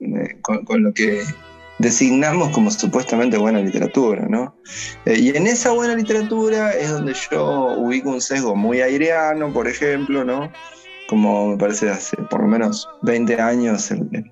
eh, 0.00 0.40
con, 0.42 0.82
lo 0.82 0.92
que 0.92 1.22
designamos 1.78 2.50
como 2.50 2.70
supuestamente 2.70 3.36
buena 3.36 3.60
literatura, 3.60 4.26
¿no? 4.28 4.56
Eh, 5.04 5.18
y 5.18 5.36
en 5.36 5.46
esa 5.46 5.72
buena 5.72 5.94
literatura 5.94 6.72
es 6.72 6.90
donde 6.90 7.14
yo 7.30 7.74
ubico 7.76 8.10
un 8.10 8.20
sesgo 8.20 8.54
muy 8.56 8.80
aireano, 8.80 9.52
por 9.52 9.68
ejemplo, 9.68 10.24
¿no? 10.24 10.50
Como 11.08 11.48
me 11.48 11.56
parece 11.56 11.90
hace 11.90 12.16
por 12.30 12.40
lo 12.40 12.48
menos 12.48 12.88
20 13.02 13.40
años 13.40 13.90
el, 13.90 14.31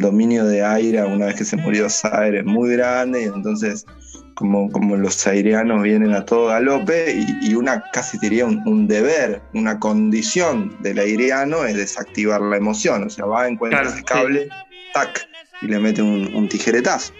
dominio 0.00 0.44
de 0.44 0.64
Aira, 0.64 1.06
una 1.06 1.26
vez 1.26 1.36
que 1.36 1.44
se 1.44 1.56
murió 1.56 1.88
Zaire, 1.88 2.40
es 2.40 2.44
muy 2.44 2.70
grande, 2.70 3.22
y 3.22 3.24
entonces 3.24 3.86
como, 4.34 4.70
como 4.70 4.96
los 4.96 5.26
aireanos 5.26 5.82
vienen 5.82 6.14
a 6.14 6.24
todo 6.24 6.46
galope, 6.46 7.24
y, 7.42 7.54
una 7.54 7.84
casi 7.92 8.18
diría 8.18 8.46
un, 8.46 8.88
deber, 8.88 9.42
una 9.54 9.78
condición 9.78 10.76
del 10.80 10.98
aireano 10.98 11.64
es 11.64 11.76
desactivar 11.76 12.40
la 12.40 12.56
emoción, 12.56 13.04
o 13.04 13.10
sea, 13.10 13.26
va, 13.26 13.46
encuentra 13.46 13.82
ese 13.82 14.02
cable, 14.02 14.48
tac, 14.94 15.28
y 15.60 15.66
le 15.66 15.78
mete 15.78 16.02
un, 16.02 16.48
tijeretazo, 16.48 17.12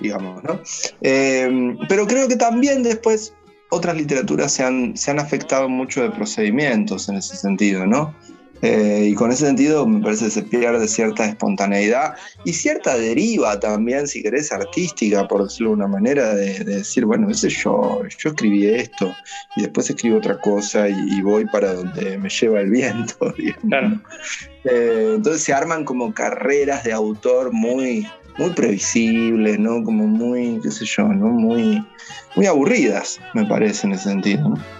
digamos, 0.00 0.44
¿no? 0.44 0.60
Eh, 1.00 1.76
pero 1.88 2.06
creo 2.06 2.28
que 2.28 2.36
también 2.36 2.82
después 2.82 3.34
otras 3.70 3.96
literaturas 3.96 4.52
se 4.52 4.64
han, 4.64 4.96
se 4.96 5.10
han 5.10 5.18
afectado 5.18 5.68
mucho 5.68 6.02
de 6.02 6.10
procedimientos 6.10 7.08
en 7.08 7.16
ese 7.16 7.36
sentido, 7.36 7.86
¿no? 7.86 8.14
Eh, 8.62 9.10
y 9.10 9.14
con 9.14 9.30
ese 9.30 9.46
sentido 9.46 9.86
me 9.86 10.02
parece 10.02 10.26
que 10.26 10.30
se 10.32 10.42
pierde 10.42 10.88
cierta 10.88 11.24
espontaneidad 11.24 12.14
y 12.44 12.52
cierta 12.52 12.96
deriva 12.96 13.60
también, 13.60 14.08
si 14.08 14.22
querés, 14.22 14.50
artística, 14.50 15.28
por 15.28 15.44
decirlo 15.44 15.70
de 15.70 15.76
una 15.76 15.86
manera, 15.86 16.34
de, 16.34 16.64
decir, 16.64 17.04
bueno, 17.04 17.30
ese 17.30 17.48
yo, 17.50 18.02
yo 18.18 18.30
escribí 18.30 18.66
esto 18.66 19.14
y 19.56 19.62
después 19.62 19.88
escribo 19.90 20.18
otra 20.18 20.40
cosa 20.40 20.88
y, 20.88 21.20
voy 21.22 21.44
para 21.46 21.74
donde 21.74 22.16
me 22.18 22.28
lleva 22.28 22.60
el 22.60 22.70
viento. 22.70 23.34
Eh, 24.64 25.12
entonces 25.14 25.42
se 25.42 25.52
arman 25.52 25.84
como 25.84 26.12
carreras 26.12 26.84
de 26.84 26.92
autor 26.92 27.52
muy, 27.52 28.06
muy 28.38 28.50
previsibles, 28.50 29.58
¿no? 29.58 29.82
Como 29.82 30.06
muy, 30.06 30.60
qué 30.62 30.70
sé 30.70 30.84
yo, 30.84 31.04
¿no? 31.04 31.28
Muy, 31.28 31.82
muy 32.34 32.46
aburridas, 32.46 33.20
me 33.34 33.46
parece, 33.46 33.86
en 33.86 33.94
ese 33.94 34.10
sentido, 34.10 34.50
¿no? 34.50 34.77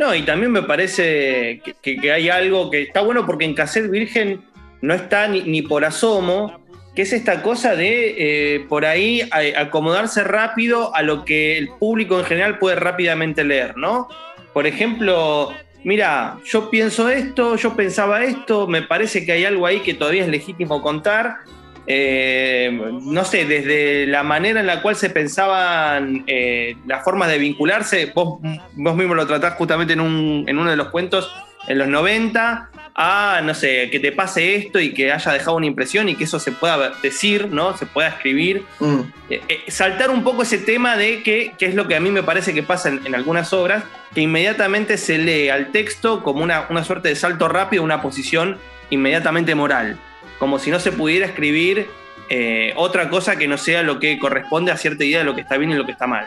No, 0.00 0.14
y 0.14 0.22
también 0.22 0.50
me 0.50 0.62
parece 0.62 1.60
que, 1.82 2.10
hay 2.10 2.30
algo 2.30 2.70
que 2.70 2.80
está 2.80 3.02
bueno 3.02 3.26
porque 3.26 3.44
en 3.44 3.52
Cassette 3.52 3.90
Virgen 3.90 4.40
no 4.80 4.94
está 4.94 5.28
ni, 5.28 5.60
por 5.60 5.84
asomo, 5.84 6.58
que 6.96 7.02
es 7.02 7.12
esta 7.12 7.42
cosa 7.42 7.76
de 7.76 8.14
eh, 8.16 8.60
por 8.66 8.86
ahí 8.86 9.28
acomodarse 9.58 10.24
rápido 10.24 10.96
a 10.96 11.02
lo 11.02 11.26
que 11.26 11.58
el 11.58 11.68
público 11.68 12.18
en 12.18 12.24
general 12.24 12.58
puede 12.58 12.76
rápidamente 12.76 13.44
leer, 13.44 13.76
¿no? 13.76 14.08
Por 14.54 14.66
ejemplo, 14.66 15.52
mira, 15.84 16.38
yo 16.46 16.70
pienso 16.70 17.10
esto, 17.10 17.56
yo 17.56 17.76
pensaba 17.76 18.24
esto, 18.24 18.66
me 18.66 18.80
parece 18.80 19.26
que 19.26 19.32
hay 19.32 19.44
algo 19.44 19.66
ahí 19.66 19.80
que 19.80 19.92
todavía 19.92 20.22
es 20.22 20.30
legítimo 20.30 20.80
contar, 20.80 21.40
eh, 21.86 22.70
no 23.02 23.24
sé, 23.24 23.46
desde 23.46 24.06
la 24.06 24.22
manera 24.22 24.60
en 24.60 24.66
la 24.66 24.82
cual 24.82 24.96
se 24.96 25.10
pensaban 25.10 26.24
eh, 26.26 26.76
las 26.86 27.02
formas 27.02 27.28
de 27.28 27.38
vincularse, 27.38 28.12
vos, 28.14 28.38
vos 28.74 28.96
mismo 28.96 29.14
lo 29.14 29.26
tratás 29.26 29.54
justamente 29.54 29.94
en, 29.94 30.00
uno 30.00 30.70
de 30.70 30.76
los 30.76 30.88
cuentos 30.88 31.32
en 31.66 31.78
los 31.78 31.88
90, 31.88 32.70
a, 32.94 33.40
no 33.44 33.54
sé, 33.54 33.90
que 33.90 34.00
te 34.00 34.12
pase 34.12 34.56
esto 34.56 34.80
y 34.80 34.92
que 34.92 35.12
haya 35.12 35.32
dejado 35.32 35.56
una 35.56 35.66
impresión 35.66 36.08
y 36.08 36.16
que 36.16 36.24
eso 36.24 36.38
se 36.38 36.52
pueda 36.52 36.92
decir, 37.02 37.48
¿no? 37.50 37.76
Se 37.76 37.86
pueda 37.86 38.08
escribir. 38.08 38.64
Mm. 38.80 39.00
Eh, 39.28 39.60
saltar 39.68 40.10
un 40.10 40.24
poco 40.24 40.42
ese 40.42 40.58
tema 40.58 40.96
de 40.96 41.22
que, 41.22 41.52
es 41.58 41.74
lo 41.74 41.86
que 41.86 41.96
a 41.96 42.00
mí 42.00 42.10
me 42.10 42.22
parece 42.22 42.54
que 42.54 42.62
pasa 42.62 42.88
en, 42.88 43.14
algunas 43.14 43.52
obras, 43.52 43.84
que 44.14 44.22
inmediatamente 44.22 44.96
se 44.96 45.18
lee 45.18 45.48
al 45.48 45.70
texto 45.70 46.22
como 46.22 46.42
una, 46.42 46.66
una 46.70 46.82
suerte 46.82 47.08
de 47.08 47.16
salto 47.16 47.48
rápido, 47.48 47.82
una 47.82 48.02
posición 48.02 48.58
inmediatamente 48.90 49.54
moral 49.54 49.98
como 50.40 50.58
si 50.58 50.70
no 50.70 50.80
se 50.80 50.90
pudiera 50.90 51.26
escribir 51.26 51.86
eh, 52.30 52.72
otra 52.76 53.10
cosa 53.10 53.36
que 53.36 53.46
no 53.46 53.58
sea 53.58 53.82
lo 53.82 54.00
que 54.00 54.18
corresponde 54.18 54.72
a 54.72 54.76
cierta 54.76 55.04
idea 55.04 55.18
de 55.18 55.24
lo 55.24 55.34
que 55.34 55.42
está 55.42 55.58
bien 55.58 55.70
y 55.70 55.74
lo 55.74 55.84
que 55.84 55.92
está 55.92 56.06
mal. 56.06 56.26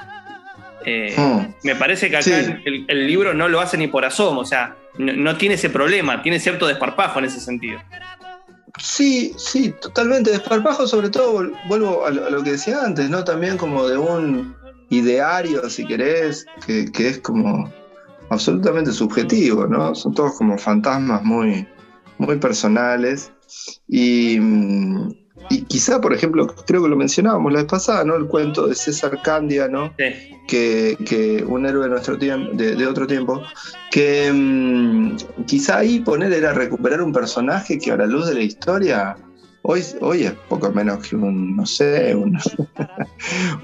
Eh, 0.86 1.15
hmm. 1.17 1.56
Me 1.63 1.76
parece 1.76 2.10
que 2.10 2.17
acá 2.17 2.30
el, 2.30 3.08
libro 3.08 3.34
no 3.34 3.49
lo 3.49 3.60
hace 3.60 3.78
ni 3.78 3.88
por 3.88 4.06
asomo, 4.06 4.41
o 4.41 4.45
sea, 4.45 4.76
no, 4.97 5.38
tiene 5.38 5.56
ese 5.56 5.69
problema, 5.69 6.21
tiene 6.21 6.39
cierto 6.39 6.67
desparpajo 6.67 7.19
en 7.19 7.26
ese 7.26 7.39
sentido. 7.39 7.80
Sí, 8.80 9.34
sí, 9.38 9.73
totalmente. 9.82 10.30
Desparpajo, 10.32 10.88
sobre 10.88 11.10
todo, 11.10 11.49
vuelvo 11.67 12.06
a 12.06 12.12
lo, 12.12 12.43
que 12.43 12.52
decía 12.52 12.82
antes, 12.84 13.10
¿no? 13.10 13.23
También 13.23 13.58
como 13.58 13.88
de 13.88 13.97
un 13.97 14.56
ideario, 14.89 15.67
si 15.69 15.88
querés, 15.88 16.45
que, 16.65 16.91
que 16.91 17.10
es 17.10 17.19
como 17.19 17.71
absolutamente 18.30 18.91
subjetivo, 18.91 19.65
¿no? 19.65 19.95
Son 19.95 20.13
todos 20.13 20.38
como 20.38 20.58
fantasmas 20.58 21.23
muy, 21.23 21.67
muy 22.23 22.38
personales 22.38 23.31
y, 23.88 24.39
quizá, 25.67 26.01
por 26.01 26.13
ejemplo, 26.13 26.47
creo 26.47 26.83
que 26.83 26.89
lo 26.89 26.95
mencionábamos 26.95 27.51
la 27.51 27.59
vez 27.59 27.69
pasada, 27.69 28.03
¿no? 28.03 28.15
El 28.15 28.27
cuento 28.27 28.67
de 28.67 28.75
César 28.75 29.21
Candia, 29.21 29.67
¿no? 29.67 29.93
Que, 30.47 31.43
un 31.47 31.65
héroe 31.65 31.83
de, 31.83 31.89
nuestro 31.89 32.17
tiempo, 32.17 32.53
de, 32.55 32.88
otro 32.88 33.07
tiempo, 33.07 33.41
que 33.91 34.31
mm, 34.31 35.15
quizá 35.45 35.79
ahí 35.79 35.99
poner 35.99 36.33
era 36.33 36.53
recuperar 36.53 37.01
un 37.01 37.13
personaje 37.13 37.77
que 37.77 37.91
a 37.91 37.97
la 37.97 38.05
luz 38.05 38.27
de 38.27 38.33
la 38.36 38.41
historia 38.41 39.17
Hoy, 39.65 39.80
es 39.80 40.34
poco 40.49 40.71
menos 40.71 41.08
que 41.08 41.15
un, 41.15 41.56
no 41.56 41.65
sé, 41.65 42.13
un, 42.13 42.38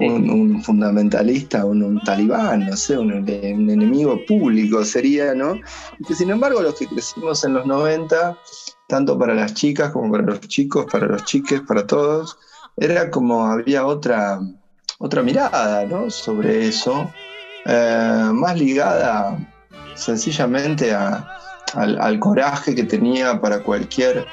un, 0.00 0.62
fundamentalista, 0.62 1.64
un, 1.64 2.00
talibán, 2.04 2.66
no 2.66 2.76
sé, 2.76 2.96
un, 2.96 3.12
enemigo 3.28 4.18
público 4.26 4.84
sería, 4.84 5.34
¿no? 5.34 5.56
Y 5.98 6.04
que 6.04 6.14
sin 6.14 6.30
embargo 6.30 6.62
los 6.62 6.74
que 6.74 6.86
crecimos 6.86 7.44
en 7.44 7.54
los 7.54 7.66
90 7.66 8.36
tanto 8.90 9.18
para 9.18 9.34
las 9.34 9.54
chicas 9.54 9.92
como 9.92 10.10
para 10.10 10.24
los 10.24 10.40
chicos, 10.40 10.84
para 10.90 11.06
los 11.06 11.24
chiques, 11.24 11.60
para 11.60 11.86
todos, 11.86 12.36
era 12.76 13.10
como 13.10 13.46
había 13.46 13.86
otra, 13.86 14.40
otra 14.98 15.22
mirada 15.22 15.86
¿no? 15.86 16.10
sobre 16.10 16.66
eso, 16.68 17.10
eh, 17.64 18.30
más 18.32 18.58
ligada 18.58 19.38
sencillamente 19.94 20.92
al, 20.92 22.18
coraje 22.18 22.74
que 22.74 22.82
tenía 22.82 23.40
para 23.40 23.62
cualquier 23.62 24.26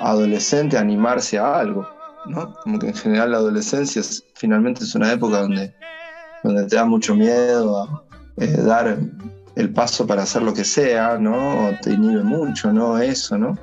adolescente 0.00 0.78
animarse 0.78 1.38
a 1.38 1.58
algo. 1.58 1.88
¿no? 2.26 2.54
Como 2.62 2.78
que 2.78 2.88
en 2.88 2.94
general 2.94 3.32
la 3.32 3.38
adolescencia 3.38 4.02
finalmente 4.34 4.84
es 4.84 4.94
una 4.94 5.12
época 5.12 5.40
donde, 5.40 5.74
donde 6.42 6.64
te 6.64 6.76
da 6.76 6.84
mucho 6.84 7.14
miedo 7.14 7.82
a 7.82 8.04
eh, 8.36 8.46
dar 8.58 8.98
el 9.56 9.72
paso 9.72 10.06
para 10.06 10.22
hacer 10.22 10.42
lo 10.42 10.54
que 10.54 10.64
sea, 10.64 11.18
¿no? 11.18 11.68
O 11.68 11.74
te 11.82 11.92
inhibe 11.92 12.22
mucho, 12.22 12.72
¿no? 12.72 12.98
Eso, 12.98 13.38
¿no? 13.38 13.58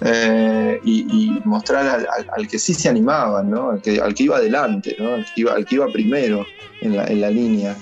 Eh, 0.00 0.78
y, 0.84 1.40
mostrar 1.44 2.06
al, 2.36 2.48
que 2.48 2.58
sí 2.58 2.74
se 2.74 2.88
animaba, 2.88 3.42
¿no? 3.42 3.70
al, 3.70 3.80
que, 3.80 3.98
que 4.14 4.24
iba 4.24 4.36
adelante, 4.36 4.94
¿no? 4.98 5.14
al, 5.14 5.24
que 5.24 5.40
iba, 5.40 5.56
que 5.64 5.92
primero 5.92 6.44
en 6.82 6.96
la, 6.96 7.06
en 7.06 7.20
la 7.22 7.30
línea. 7.30 7.76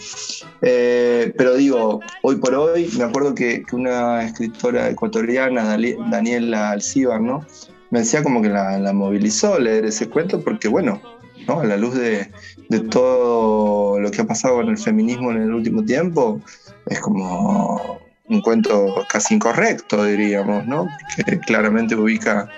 Eh, 0.63 1.33
pero 1.37 1.55
digo, 1.55 2.01
hoy 2.23 2.37
por 2.37 2.55
hoy, 2.55 2.89
me 2.97 3.05
acuerdo 3.05 3.35
que, 3.35 3.65
una 3.73 4.25
escritora 4.25 4.91
ecuatoriana, 4.91 5.77
Daniela 6.11 6.71
Alcíbar, 6.71 7.21
¿no? 7.21 7.45
Me 7.91 8.01
decía 8.01 8.23
como 8.23 8.43
que 8.43 8.49
la, 8.49 8.93
movilizó 8.93 9.59
leer 9.59 9.85
ese 9.87 10.09
cuento 10.09 10.43
porque, 10.43 10.69
bueno, 10.69 11.01
¿no? 11.47 11.61
a 11.61 11.65
la 11.65 11.77
luz 11.77 11.95
de, 11.95 12.31
de 12.69 12.81
todo 12.81 14.01
lo 14.01 14.11
que 14.11 14.23
ha 14.23 14.27
pasado 14.27 14.57
con 14.57 14.69
el 14.69 14.79
feminismo 14.79 15.31
en 15.31 15.43
el 15.43 15.53
último 15.53 15.85
tiempo, 15.85 16.41
es 16.87 17.01
como 17.01 18.01
un 18.29 18.41
cuento 18.41 18.95
casi 19.09 19.35
incorrecto, 19.35 20.05
diríamos, 20.05 20.67
¿no? 20.67 20.89
Que 21.17 21.39
claramente 21.41 21.95
ubica 21.95 22.49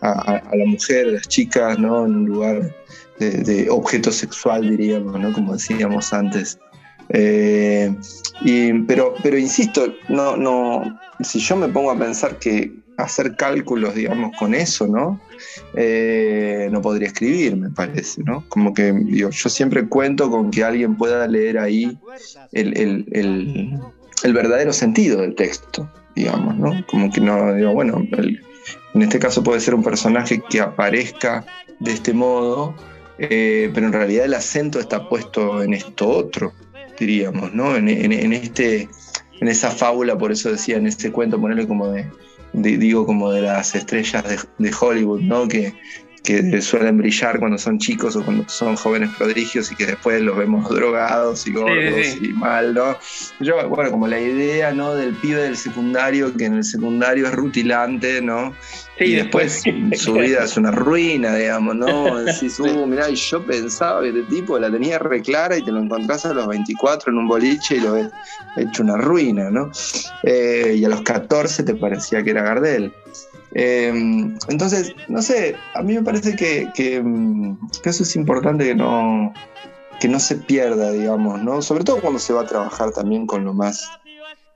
a, 0.00 0.42
la 0.52 0.66
mujer, 0.66 1.08
a 1.08 1.12
las 1.12 1.28
chicas, 1.28 1.78
¿no? 1.78 2.04
En 2.04 2.14
un 2.16 2.26
lugar 2.26 2.74
de, 3.18 3.68
objeto 3.70 4.10
sexual, 4.10 4.68
diríamos, 4.68 5.18
¿no? 5.18 5.32
Como 5.32 5.54
decíamos 5.54 6.12
antes. 6.12 6.58
Eh, 7.10 7.94
pero, 8.86 9.14
pero 9.22 9.38
insisto, 9.38 9.94
no, 10.08 10.36
no, 10.36 10.98
si 11.20 11.38
yo 11.38 11.56
me 11.56 11.68
pongo 11.68 11.90
a 11.90 11.98
pensar 11.98 12.38
que 12.38 12.72
hacer 12.96 13.36
cálculos, 13.36 13.94
digamos, 13.94 14.36
con 14.38 14.54
eso, 14.54 14.86
¿no? 14.86 15.20
Eh, 15.74 16.68
no 16.70 16.80
podría 16.80 17.08
escribir, 17.08 17.56
me 17.56 17.70
parece, 17.70 18.22
¿no? 18.22 18.44
Como 18.48 18.72
que 18.72 18.94
yo 19.08 19.30
siempre 19.32 19.88
cuento 19.88 20.30
con 20.30 20.50
que 20.50 20.64
alguien 20.64 20.96
pueda 20.96 21.26
leer 21.26 21.58
ahí 21.58 21.98
el 22.52 23.80
el 24.24 24.32
verdadero 24.32 24.72
sentido 24.72 25.20
del 25.20 25.34
texto, 25.34 25.88
digamos, 26.16 26.56
¿no? 26.56 26.84
Como 26.86 27.12
que 27.12 27.20
no, 27.20 27.54
digo, 27.54 27.72
bueno, 27.72 28.02
en 28.10 29.02
este 29.02 29.18
caso 29.18 29.42
puede 29.42 29.60
ser 29.60 29.74
un 29.74 29.84
personaje 29.84 30.42
que 30.48 30.60
aparezca 30.60 31.44
de 31.78 31.92
este 31.92 32.14
modo, 32.14 32.74
eh, 33.18 33.70
pero 33.74 33.86
en 33.86 33.92
realidad 33.92 34.24
el 34.24 34.34
acento 34.34 34.80
está 34.80 35.10
puesto 35.10 35.62
en 35.62 35.74
esto 35.74 36.08
otro, 36.08 36.54
diríamos, 36.98 37.52
¿no? 37.52 37.76
En, 37.76 37.88
este, 38.32 38.88
en 39.40 39.48
esa 39.48 39.70
fábula, 39.70 40.16
por 40.16 40.32
eso 40.32 40.50
decía, 40.50 40.78
en 40.78 40.86
este 40.86 41.12
cuento, 41.12 41.38
ponerle 41.38 41.68
como 41.68 41.88
de, 41.88 42.06
digo, 42.54 43.04
como 43.04 43.30
de 43.30 43.42
las 43.42 43.74
estrellas 43.74 44.24
de, 44.58 44.72
Hollywood, 44.80 45.20
¿no? 45.20 45.48
Que, 45.48 45.74
que 46.24 46.62
suelen 46.62 46.96
brillar 46.96 47.38
cuando 47.38 47.58
son 47.58 47.78
chicos 47.78 48.16
o 48.16 48.24
cuando 48.24 48.48
son 48.48 48.76
jóvenes 48.76 49.10
prodigios 49.18 49.70
y 49.70 49.76
que 49.76 49.84
después 49.84 50.22
los 50.22 50.34
vemos 50.38 50.66
drogados 50.70 51.46
y 51.46 51.52
gordos 51.52 52.06
sí. 52.06 52.18
y 52.22 52.28
mal, 52.32 52.72
¿no? 52.72 52.96
Yo, 53.40 53.68
bueno, 53.68 53.90
como 53.90 54.08
la 54.08 54.18
idea, 54.18 54.72
¿no? 54.72 54.94
Del 54.94 55.12
pibe 55.12 55.42
del 55.42 55.56
secundario, 55.56 56.34
que 56.34 56.46
en 56.46 56.54
el 56.54 56.64
secundario 56.64 57.26
es 57.26 57.34
rutilante, 57.34 58.22
¿no? 58.22 58.54
Sí, 58.98 59.04
y 59.04 59.14
después 59.16 59.62
su 59.96 60.14
vida 60.14 60.44
es 60.44 60.56
una 60.56 60.70
ruina, 60.70 61.36
digamos, 61.36 61.76
¿no? 61.76 62.16
Decís, 62.24 62.58
uh, 62.58 62.86
mirá, 62.86 63.10
y 63.10 63.16
yo 63.16 63.44
pensaba 63.44 64.00
que 64.00 64.08
este 64.08 64.22
tipo 64.22 64.58
la 64.58 64.70
tenía 64.70 64.98
re 64.98 65.20
clara 65.20 65.58
y 65.58 65.62
te 65.62 65.72
lo 65.72 65.80
encontrás 65.80 66.24
a 66.24 66.32
los 66.32 66.46
24 66.46 67.12
en 67.12 67.18
un 67.18 67.28
boliche 67.28 67.76
y 67.76 67.80
lo 67.80 67.92
ves 67.92 68.08
hecho 68.56 68.82
una 68.82 68.96
ruina, 68.96 69.50
¿no? 69.50 69.70
Eh, 70.22 70.76
y 70.78 70.84
a 70.86 70.88
los 70.88 71.02
14 71.02 71.64
te 71.64 71.74
parecía 71.74 72.22
que 72.22 72.30
era 72.30 72.42
Gardel. 72.42 72.94
Eh, 73.54 73.88
entonces, 74.48 74.94
no 75.08 75.22
sé, 75.22 75.54
a 75.74 75.82
mí 75.82 75.94
me 75.94 76.02
parece 76.02 76.34
que, 76.34 76.68
que, 76.74 77.02
eso 77.84 78.02
es 78.02 78.16
importante 78.16 78.64
que 78.64 78.74
no, 78.74 79.32
que 80.00 80.08
no 80.08 80.18
se 80.18 80.36
pierda, 80.36 80.90
digamos, 80.90 81.40
¿no? 81.40 81.62
Sobre 81.62 81.84
todo 81.84 82.00
cuando 82.00 82.18
se 82.18 82.32
va 82.32 82.42
a 82.42 82.46
trabajar 82.46 82.90
también 82.90 83.26
con 83.26 83.44
lo 83.44 83.54
más, 83.54 83.88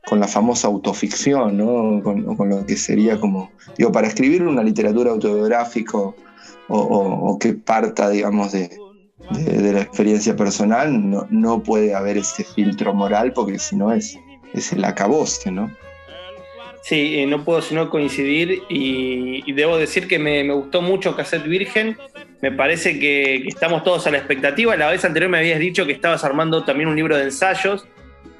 con 0.08 0.18
la 0.18 0.26
famosa 0.26 0.66
autoficción, 0.66 1.56
¿no? 1.56 2.02
Con, 2.02 2.48
lo 2.48 2.66
que 2.66 2.76
sería 2.76 3.20
como, 3.20 3.50
digo, 3.76 3.92
para 3.92 4.08
escribir 4.08 4.42
una 4.42 4.64
literatura 4.64 5.12
autobiográfica 5.12 5.98
o, 6.70 7.38
que 7.40 7.54
parta, 7.54 8.10
digamos, 8.10 8.52
de, 8.52 8.70
la 9.30 9.80
experiencia 9.80 10.34
personal, 10.34 11.10
no, 11.10 11.26
no 11.30 11.62
puede 11.62 11.94
haber 11.94 12.18
ese 12.18 12.42
filtro 12.42 12.94
moral 12.94 13.32
porque 13.32 13.58
si 13.58 13.76
no 13.76 13.92
es, 13.92 14.18
es 14.54 14.72
el 14.72 14.84
acabose, 14.84 15.52
¿no? 15.52 15.70
Sí, 16.88 17.26
no 17.26 17.44
puedo 17.44 17.60
sino 17.60 17.90
coincidir 17.90 18.62
y, 18.70 19.42
y 19.44 19.52
debo 19.52 19.76
decir 19.76 20.08
que 20.08 20.18
me, 20.18 20.42
me, 20.42 20.54
gustó 20.54 20.80
mucho 20.80 21.14
Cassette 21.14 21.46
Virgen. 21.46 21.98
Me 22.40 22.50
parece 22.50 22.94
que, 22.94 23.40
que, 23.42 23.48
estamos 23.48 23.84
todos 23.84 24.06
a 24.06 24.10
la 24.10 24.16
expectativa. 24.16 24.74
La 24.74 24.88
vez 24.88 25.04
anterior 25.04 25.30
me 25.30 25.36
habías 25.36 25.58
dicho 25.58 25.84
que 25.84 25.92
estabas 25.92 26.24
armando 26.24 26.64
también 26.64 26.88
un 26.88 26.96
libro 26.96 27.14
de 27.14 27.24
ensayos 27.24 27.86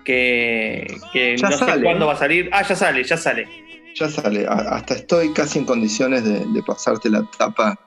que, 0.03 0.87
que 1.13 1.37
no 1.43 1.53
sale. 1.53 1.75
sé 1.75 1.83
cuándo 1.83 2.07
va 2.07 2.15
a 2.15 2.17
salir. 2.17 2.49
Ah, 2.51 2.63
ya 2.67 2.75
sale, 2.75 3.05
ya 3.05 3.19
sale. 3.19 3.47
Ya 3.95 4.09
sale. 4.09 4.47
Hasta 4.49 4.95
estoy 4.95 5.35
casi 5.35 5.59
en 5.59 5.67
condiciones 5.67 6.25
de, 6.25 6.47
de 6.47 6.63
pasarte 6.63 7.11
la 7.11 7.25
tapa 7.37 7.79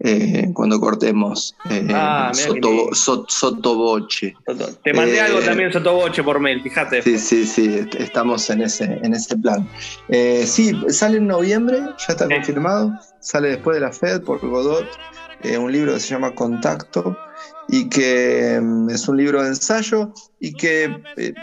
eh, 0.00 0.50
cuando 0.52 0.80
cortemos 0.80 1.56
eh, 1.70 1.86
ah, 1.94 2.30
soto, 2.34 2.94
so, 2.94 3.24
sotoboche. 3.28 4.34
Te 4.82 4.92
mandé 4.92 5.16
eh, 5.16 5.20
algo 5.20 5.40
también 5.40 5.72
sotoboche 5.72 6.22
por 6.22 6.40
mail, 6.40 6.62
fíjate. 6.62 7.02
Sí, 7.02 7.18
sí, 7.18 7.46
sí, 7.46 7.86
estamos 7.98 8.48
en 8.50 8.62
ese, 8.62 8.84
en 8.84 9.14
ese 9.14 9.36
plan. 9.36 9.68
Eh, 10.08 10.44
sí, 10.46 10.72
sale 10.88 11.18
en 11.18 11.26
noviembre, 11.26 11.78
ya 11.80 12.06
está 12.08 12.28
confirmado, 12.28 12.92
sale 13.20 13.50
después 13.50 13.76
de 13.76 13.80
la 13.80 13.92
FED 13.92 14.22
por 14.22 14.40
Godot, 14.40 14.86
eh, 15.42 15.58
un 15.58 15.70
libro 15.70 15.94
que 15.94 16.00
se 16.00 16.08
llama 16.08 16.34
Contacto 16.34 17.16
y 17.68 17.88
que 17.88 18.58
um, 18.60 18.90
es 18.90 19.08
un 19.08 19.16
libro 19.16 19.42
de 19.42 19.48
ensayo 19.48 20.12
y 20.40 20.54
que 20.54 21.02
eh, 21.16 21.34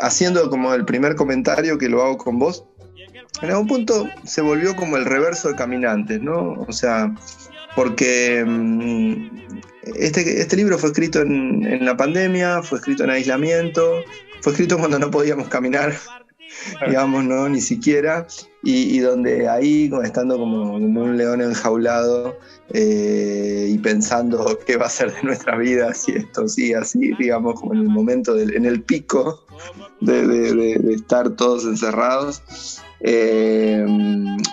haciendo 0.00 0.48
como 0.50 0.74
el 0.74 0.84
primer 0.84 1.14
comentario 1.14 1.78
que 1.78 1.88
lo 1.88 2.02
hago 2.02 2.18
con 2.18 2.38
vos, 2.38 2.64
en 3.42 3.50
algún 3.50 3.66
punto 3.66 4.08
se 4.24 4.40
volvió 4.40 4.74
como 4.76 4.96
el 4.96 5.04
reverso 5.04 5.48
de 5.48 5.56
Caminantes, 5.56 6.20
¿no? 6.20 6.52
O 6.66 6.72
sea, 6.72 7.14
porque 7.74 8.42
um, 8.44 9.30
este, 9.94 10.40
este, 10.40 10.56
libro 10.56 10.78
fue 10.78 10.88
escrito 10.88 11.20
en, 11.20 11.64
en, 11.64 11.84
la 11.84 11.96
pandemia, 11.96 12.62
fue 12.62 12.78
escrito 12.78 13.04
en 13.04 13.10
aislamiento, 13.10 14.02
fue 14.40 14.52
escrito 14.52 14.78
cuando 14.78 14.98
no 14.98 15.10
podíamos 15.10 15.48
caminar, 15.48 15.94
digamos, 16.86 17.24
¿no? 17.24 17.48
Ni 17.48 17.60
siquiera, 17.60 18.26
y, 18.62 18.96
y 18.96 18.98
donde 19.00 19.48
ahí, 19.48 19.90
estando 20.02 20.38
como, 20.38 20.72
como, 20.72 21.02
un 21.02 21.16
león 21.16 21.42
enjaulado 21.42 22.38
eh, 22.70 23.68
y 23.70 23.78
pensando 23.78 24.58
qué 24.66 24.76
va 24.76 24.86
a 24.86 24.90
ser 24.90 25.12
de 25.12 25.22
nuestra 25.22 25.56
vida 25.58 25.92
si 25.94 26.12
esto 26.12 26.48
sigue 26.48 26.76
así, 26.76 27.12
digamos, 27.18 27.60
como 27.60 27.74
en 27.74 27.80
el 27.80 27.88
momento, 27.88 28.34
del, 28.34 28.56
en 28.56 28.64
el 28.64 28.82
pico 28.82 29.44
de, 30.00 30.26
de, 30.26 30.54
de, 30.54 30.78
de 30.78 30.94
estar 30.94 31.30
todos 31.30 31.64
encerrados, 31.64 32.42
eh, 33.00 33.84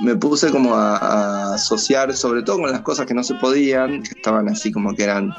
me 0.01 0.15
puse 0.15 0.51
como 0.51 0.75
a, 0.75 0.97
a, 0.97 1.53
asociar, 1.55 2.15
sobre 2.15 2.43
todo 2.43 2.59
con 2.59 2.71
las 2.71 2.81
cosas 2.81 3.05
que 3.05 3.13
no 3.13 3.23
se 3.23 3.35
podían, 3.35 4.03
que 4.03 4.09
estaban 4.09 4.49
así 4.49 4.71
como 4.71 4.95
que 4.95 5.03
eran, 5.03 5.33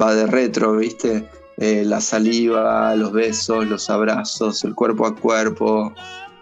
va 0.00 0.14
de 0.14 0.26
retro, 0.26 0.76
¿viste? 0.76 1.28
Eh, 1.60 1.84
la 1.84 2.00
saliva, 2.00 2.94
los 2.94 3.12
besos, 3.12 3.66
los 3.66 3.90
abrazos, 3.90 4.62
el 4.62 4.76
cuerpo 4.76 5.06
a 5.06 5.16
cuerpo, 5.16 5.92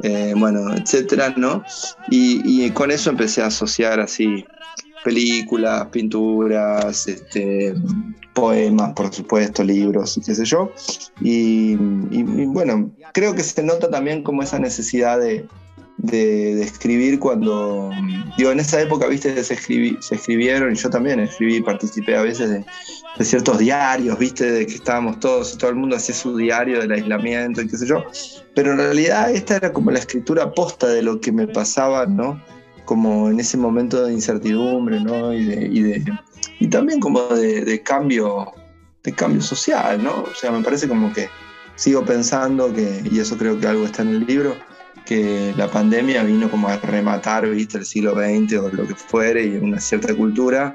eh, 0.03 0.35
bueno, 0.37 0.75
etcétera, 0.75 1.33
¿no? 1.39 1.65
Y, 2.11 2.69
con 2.71 2.91
eso 2.91 3.09
empecé 3.09 3.43
a 3.43 3.47
asociar 3.47 3.99
así 3.99 4.45
películas, 5.03 5.87
pinturas, 5.87 7.09
este, 7.09 7.75
poemas, 8.35 8.93
por 8.93 9.11
supuesto, 9.15 9.65
libros 9.65 10.21
qué 10.25 10.35
sé 10.35 10.45
yo. 10.45 10.71
Y 11.23 11.77
bueno, 11.77 12.91
creo 13.15 13.35
que 13.35 13.43
se 13.43 13.63
nota 13.63 13.89
también 13.89 14.23
como 14.23 14.43
esa 14.43 14.59
necesidad 14.59 15.19
de, 15.19 15.47
de, 15.99 16.55
de, 16.57 16.63
escribir 16.63 17.19
cuando, 17.19 17.91
digo, 18.37 18.51
en 18.51 18.61
esa 18.61 18.81
época, 18.81 19.07
viste, 19.07 19.43
se, 19.43 19.55
escribí, 19.55 19.97
se 20.01 20.17
escribieron, 20.17 20.73
y 20.73 20.77
yo 20.77 20.91
también 20.91 21.21
escribí, 21.21 21.61
participé 21.63 22.17
a 22.17 22.23
veces 22.23 22.51
de, 22.51 22.65
de, 23.19 23.25
ciertos 23.25 23.59
diarios, 23.59 24.19
viste, 24.19 24.51
de 24.51 24.67
que 24.67 24.75
estábamos 24.75 25.21
todos, 25.21 25.55
y 25.55 25.59
todo 25.59 25.71
el 25.71 25.77
mundo 25.77 25.97
hacía 25.97 26.15
su 26.15 26.37
diario 26.37 26.81
del 26.81 26.93
aislamiento 26.93 27.63
y 27.63 27.69
qué 27.69 27.77
sé 27.77 27.87
yo, 27.87 28.05
pero 28.55 28.73
en 28.73 28.79
realidad 28.79 29.31
esta 29.31 29.57
era 29.57 29.73
como 29.73 29.91
la 29.91 29.99
escritura 29.99 30.53
posta 30.53 30.87
de 30.89 31.03
lo 31.03 31.21
que 31.21 31.33
me 31.33 31.49
pasaba, 31.49 32.07
¿no? 32.07 32.43
Como 32.85 33.31
en 33.31 33.41
ese 33.41 33.57
momento 33.57 34.05
de 34.05 34.13
incertidumbre, 34.13 35.01
¿no? 35.01 35.33
Y, 35.33 35.45
de, 35.45 35.67
y, 35.67 35.83
de, 35.83 36.05
y 36.59 36.69
también 36.69 37.01
como 37.01 37.21
de, 37.23 37.83
cambio, 37.83 38.53
de 39.03 39.13
cambio 39.13 39.43
social, 39.43 40.03
¿no? 40.03 40.25
O 40.31 40.35
sea, 40.35 40.51
me 40.51 40.63
parece 40.63 40.89
como 40.89 41.13
que 41.13 41.29
sigo 41.75 42.05
pensando 42.05 42.73
que, 42.73 43.03
y 43.11 43.19
eso 43.19 43.37
creo 43.37 43.59
que 43.59 43.67
algo 43.67 43.85
está 43.85 44.03
en 44.03 44.09
el 44.09 44.27
libro, 44.27 44.57
que 45.07 45.55
la 45.57 45.71
pandemia 45.71 46.23
vino 46.25 46.51
como 46.51 46.69
a 46.69 46.77
rematar, 46.77 47.49
viste, 47.49 47.79
el 47.79 47.87
siglo 47.87 48.13
XX 48.15 48.59
o 48.59 48.69
lo 48.69 48.87
que 48.87 48.95
fuere 48.95 49.47
y 49.47 49.57
una 49.57 49.81
cierta 49.81 50.15
cultura 50.15 50.75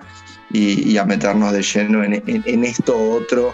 y, 0.49 0.97
a 0.97 1.05
meternos 1.05 1.53
de 1.53 1.61
lleno 1.61 2.03
en, 2.03 2.13
en, 2.13 2.43
en 2.45 2.63
esto 2.63 2.97
otro 2.97 3.53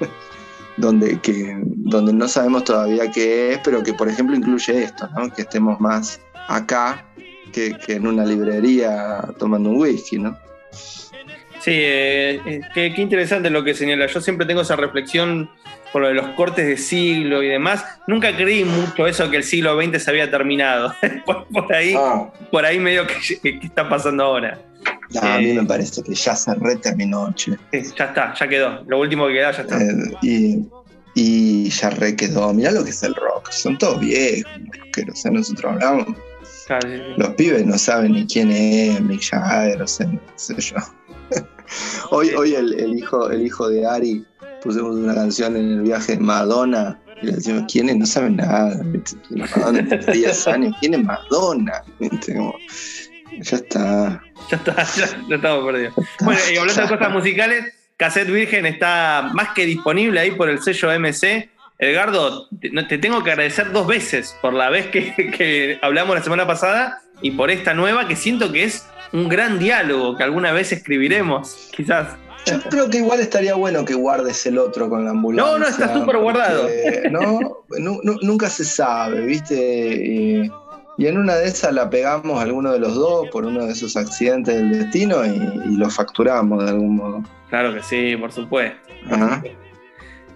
donde, 0.76 1.20
que, 1.20 1.56
donde 1.64 2.12
no 2.12 2.26
sabemos 2.28 2.64
todavía 2.64 3.10
qué 3.10 3.52
es, 3.52 3.60
pero 3.62 3.82
que 3.82 3.94
por 3.94 4.08
ejemplo 4.08 4.34
incluye 4.34 4.82
esto, 4.82 5.08
¿no? 5.16 5.32
que 5.32 5.42
estemos 5.42 5.80
más 5.80 6.20
acá 6.48 7.06
que, 7.52 7.76
que, 7.78 7.94
en 7.94 8.06
una 8.06 8.24
librería 8.24 9.22
tomando 9.38 9.70
un 9.70 9.76
whisky, 9.80 10.18
¿no? 10.18 10.36
Sí, 11.66 11.72
eh, 11.74 12.60
qué, 12.72 12.94
qué 12.94 13.02
interesante 13.02 13.50
lo 13.50 13.64
que 13.64 13.74
señala. 13.74 14.06
Yo 14.06 14.20
siempre 14.20 14.46
tengo 14.46 14.60
esa 14.60 14.76
reflexión 14.76 15.50
por 15.92 16.02
lo 16.02 16.08
de 16.08 16.14
los 16.14 16.28
cortes 16.36 16.64
de 16.64 16.76
siglo 16.76 17.42
y 17.42 17.48
demás, 17.48 17.84
nunca 18.06 18.36
creí 18.36 18.64
mucho 18.64 19.06
eso 19.08 19.28
que 19.30 19.38
el 19.38 19.42
siglo 19.42 19.76
XX 19.82 20.00
se 20.00 20.10
había 20.10 20.30
terminado. 20.30 20.94
por, 21.26 21.48
por, 21.48 21.74
ahí, 21.74 21.92
Ah. 21.96 22.30
por 22.52 22.64
ahí 22.64 22.78
medio 22.78 23.04
que, 23.04 23.14
que, 23.42 23.58
que, 23.58 23.66
está 23.66 23.88
pasando 23.88 24.22
ahora. 24.22 24.60
No, 25.10 25.22
eh, 25.22 25.32
a 25.32 25.38
mí 25.38 25.52
me 25.54 25.64
parece 25.64 26.04
que 26.04 26.14
ya 26.14 26.36
se 26.36 26.54
reterminó, 26.54 27.32
che. 27.34 27.56
Ya 27.72 28.04
está, 28.04 28.32
ya 28.34 28.46
quedó. 28.46 28.84
Lo 28.86 29.00
último 29.00 29.26
que 29.26 29.32
queda 29.32 29.50
ya 29.50 29.62
está. 29.62 29.82
Eh, 29.82 30.12
y, 30.22 30.58
y, 31.16 31.70
ya 31.70 31.90
re 31.90 32.14
quedó. 32.14 32.54
Mirá 32.54 32.70
lo 32.70 32.84
que 32.84 32.90
es 32.90 33.02
el 33.02 33.14
rock. 33.16 33.50
Son 33.50 33.76
todos 33.76 33.98
viejos, 33.98 34.52
que 34.92 35.02
o 35.10 35.16
sea, 35.16 35.32
nosotros 35.32 35.72
hablamos. 35.72 36.06
Claro, 36.66 36.88
sí, 36.88 36.96
sí. 36.96 37.14
Los 37.16 37.28
pibes 37.30 37.66
no 37.66 37.76
saben 37.76 38.12
ni 38.12 38.26
quién 38.26 38.52
es 38.52 39.00
Mick 39.00 39.22
Jagger, 39.22 39.82
o 39.82 39.86
sea, 39.86 40.06
no 40.06 40.20
sé 40.36 40.54
yo. 40.60 40.76
hoy 42.10 42.30
hoy 42.30 42.54
el, 42.54 42.72
el, 42.74 42.98
hijo, 42.98 43.30
el 43.30 43.46
hijo 43.46 43.68
de 43.68 43.86
Ari 43.86 44.24
pusimos 44.62 44.96
una 44.96 45.14
canción 45.14 45.56
en 45.56 45.72
el 45.72 45.80
viaje 45.82 46.12
de 46.12 46.18
Madonna 46.18 46.98
y 47.22 47.26
le 47.26 47.32
decimos, 47.32 47.64
¿quién 47.70 47.88
es? 47.88 47.96
No 47.96 48.06
saben 48.06 48.36
nada. 48.36 48.78
Madonna 49.30 49.86
tiene 49.88 50.12
10 50.12 50.48
años, 50.48 50.74
¿quién 50.80 50.94
es 50.94 51.04
Madonna? 51.04 51.82
Como, 52.26 52.54
ya 53.40 53.56
está. 53.56 54.22
Ya 54.50 54.56
está, 54.56 54.74
ya, 54.96 55.26
ya 55.28 55.36
estamos 55.36 55.64
perdidos. 55.64 55.94
Bueno, 56.20 56.40
y 56.52 56.56
hablando 56.56 56.82
de 56.82 56.88
cosas 56.88 57.12
musicales, 57.12 57.74
Cassette 57.96 58.30
Virgen 58.30 58.66
está 58.66 59.30
más 59.32 59.50
que 59.54 59.64
disponible 59.64 60.20
ahí 60.20 60.32
por 60.32 60.48
el 60.48 60.62
sello 60.62 60.90
MC. 60.98 61.48
Edgardo, 61.78 62.48
te, 62.60 62.70
te 62.70 62.98
tengo 62.98 63.22
que 63.22 63.32
agradecer 63.32 63.72
dos 63.72 63.86
veces 63.86 64.34
por 64.40 64.54
la 64.54 64.70
vez 64.70 64.86
que, 64.86 65.14
que 65.36 65.78
hablamos 65.82 66.16
la 66.16 66.22
semana 66.22 66.46
pasada 66.46 67.02
y 67.20 67.32
por 67.32 67.50
esta 67.50 67.74
nueva 67.74 68.08
que 68.08 68.16
siento 68.16 68.52
que 68.52 68.64
es 68.64 68.86
un 69.12 69.28
gran 69.28 69.58
diálogo 69.58 70.16
que 70.16 70.22
alguna 70.22 70.52
vez 70.52 70.72
escribiremos, 70.72 71.70
quizás. 71.74 72.16
Yo 72.46 72.60
creo 72.70 72.88
que 72.88 72.98
igual 72.98 73.18
estaría 73.18 73.54
bueno 73.54 73.84
que 73.84 73.94
guardes 73.94 74.46
el 74.46 74.58
otro 74.58 74.88
con 74.88 75.04
la 75.04 75.10
ambulancia. 75.10 75.52
No, 75.52 75.58
no, 75.58 75.66
está 75.66 75.92
súper 75.92 76.18
guardado. 76.18 76.68
No, 77.10 77.40
no, 77.78 78.00
nunca 78.22 78.48
se 78.48 78.64
sabe, 78.64 79.22
¿viste? 79.22 79.56
Y, 79.56 80.50
y, 80.96 81.06
en 81.06 81.18
una 81.18 81.34
de 81.34 81.48
esas 81.48 81.72
la 81.72 81.90
pegamos 81.90 82.38
a 82.38 82.42
alguno 82.42 82.72
de 82.72 82.78
los 82.78 82.94
dos 82.94 83.28
por 83.30 83.44
uno 83.44 83.66
de 83.66 83.72
esos 83.72 83.96
accidentes 83.96 84.54
del 84.54 84.78
destino 84.78 85.26
y, 85.26 85.30
y 85.30 85.76
lo 85.76 85.90
facturamos 85.90 86.64
de 86.64 86.70
algún 86.70 86.94
modo. 86.96 87.24
Claro 87.48 87.74
que 87.74 87.82
sí, 87.82 88.16
por 88.16 88.30
supuesto. 88.30 88.78
Ajá. 89.10 89.42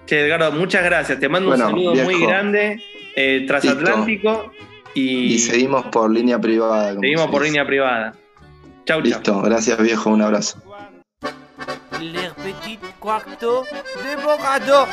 Che, 0.06 0.26
Edgardo, 0.26 0.52
muchas 0.52 0.84
gracias. 0.84 1.20
Te 1.20 1.28
mando 1.28 1.50
bueno, 1.50 1.66
un 1.66 1.70
saludo 1.70 1.92
viejo. 1.92 2.10
muy 2.10 2.26
grande, 2.26 2.82
eh, 3.14 3.44
transatlántico. 3.46 4.52
Y, 4.94 5.34
y, 5.34 5.38
seguimos 5.38 5.86
por 5.86 6.10
línea 6.10 6.40
privada. 6.40 6.94
Seguimos 6.94 7.30
por 7.30 7.42
línea 7.42 7.64
privada. 7.64 8.14
Chau, 8.86 8.98
chau. 8.98 9.00
Listo, 9.02 9.42
gracias 9.42 9.78
viejo, 9.80 10.10
un 10.10 10.22
abrazo. 10.22 10.58
Les 12.00 12.30
petits 12.30 12.78
quartos 12.98 13.66
de 14.02 14.16
Borado. 14.22 14.86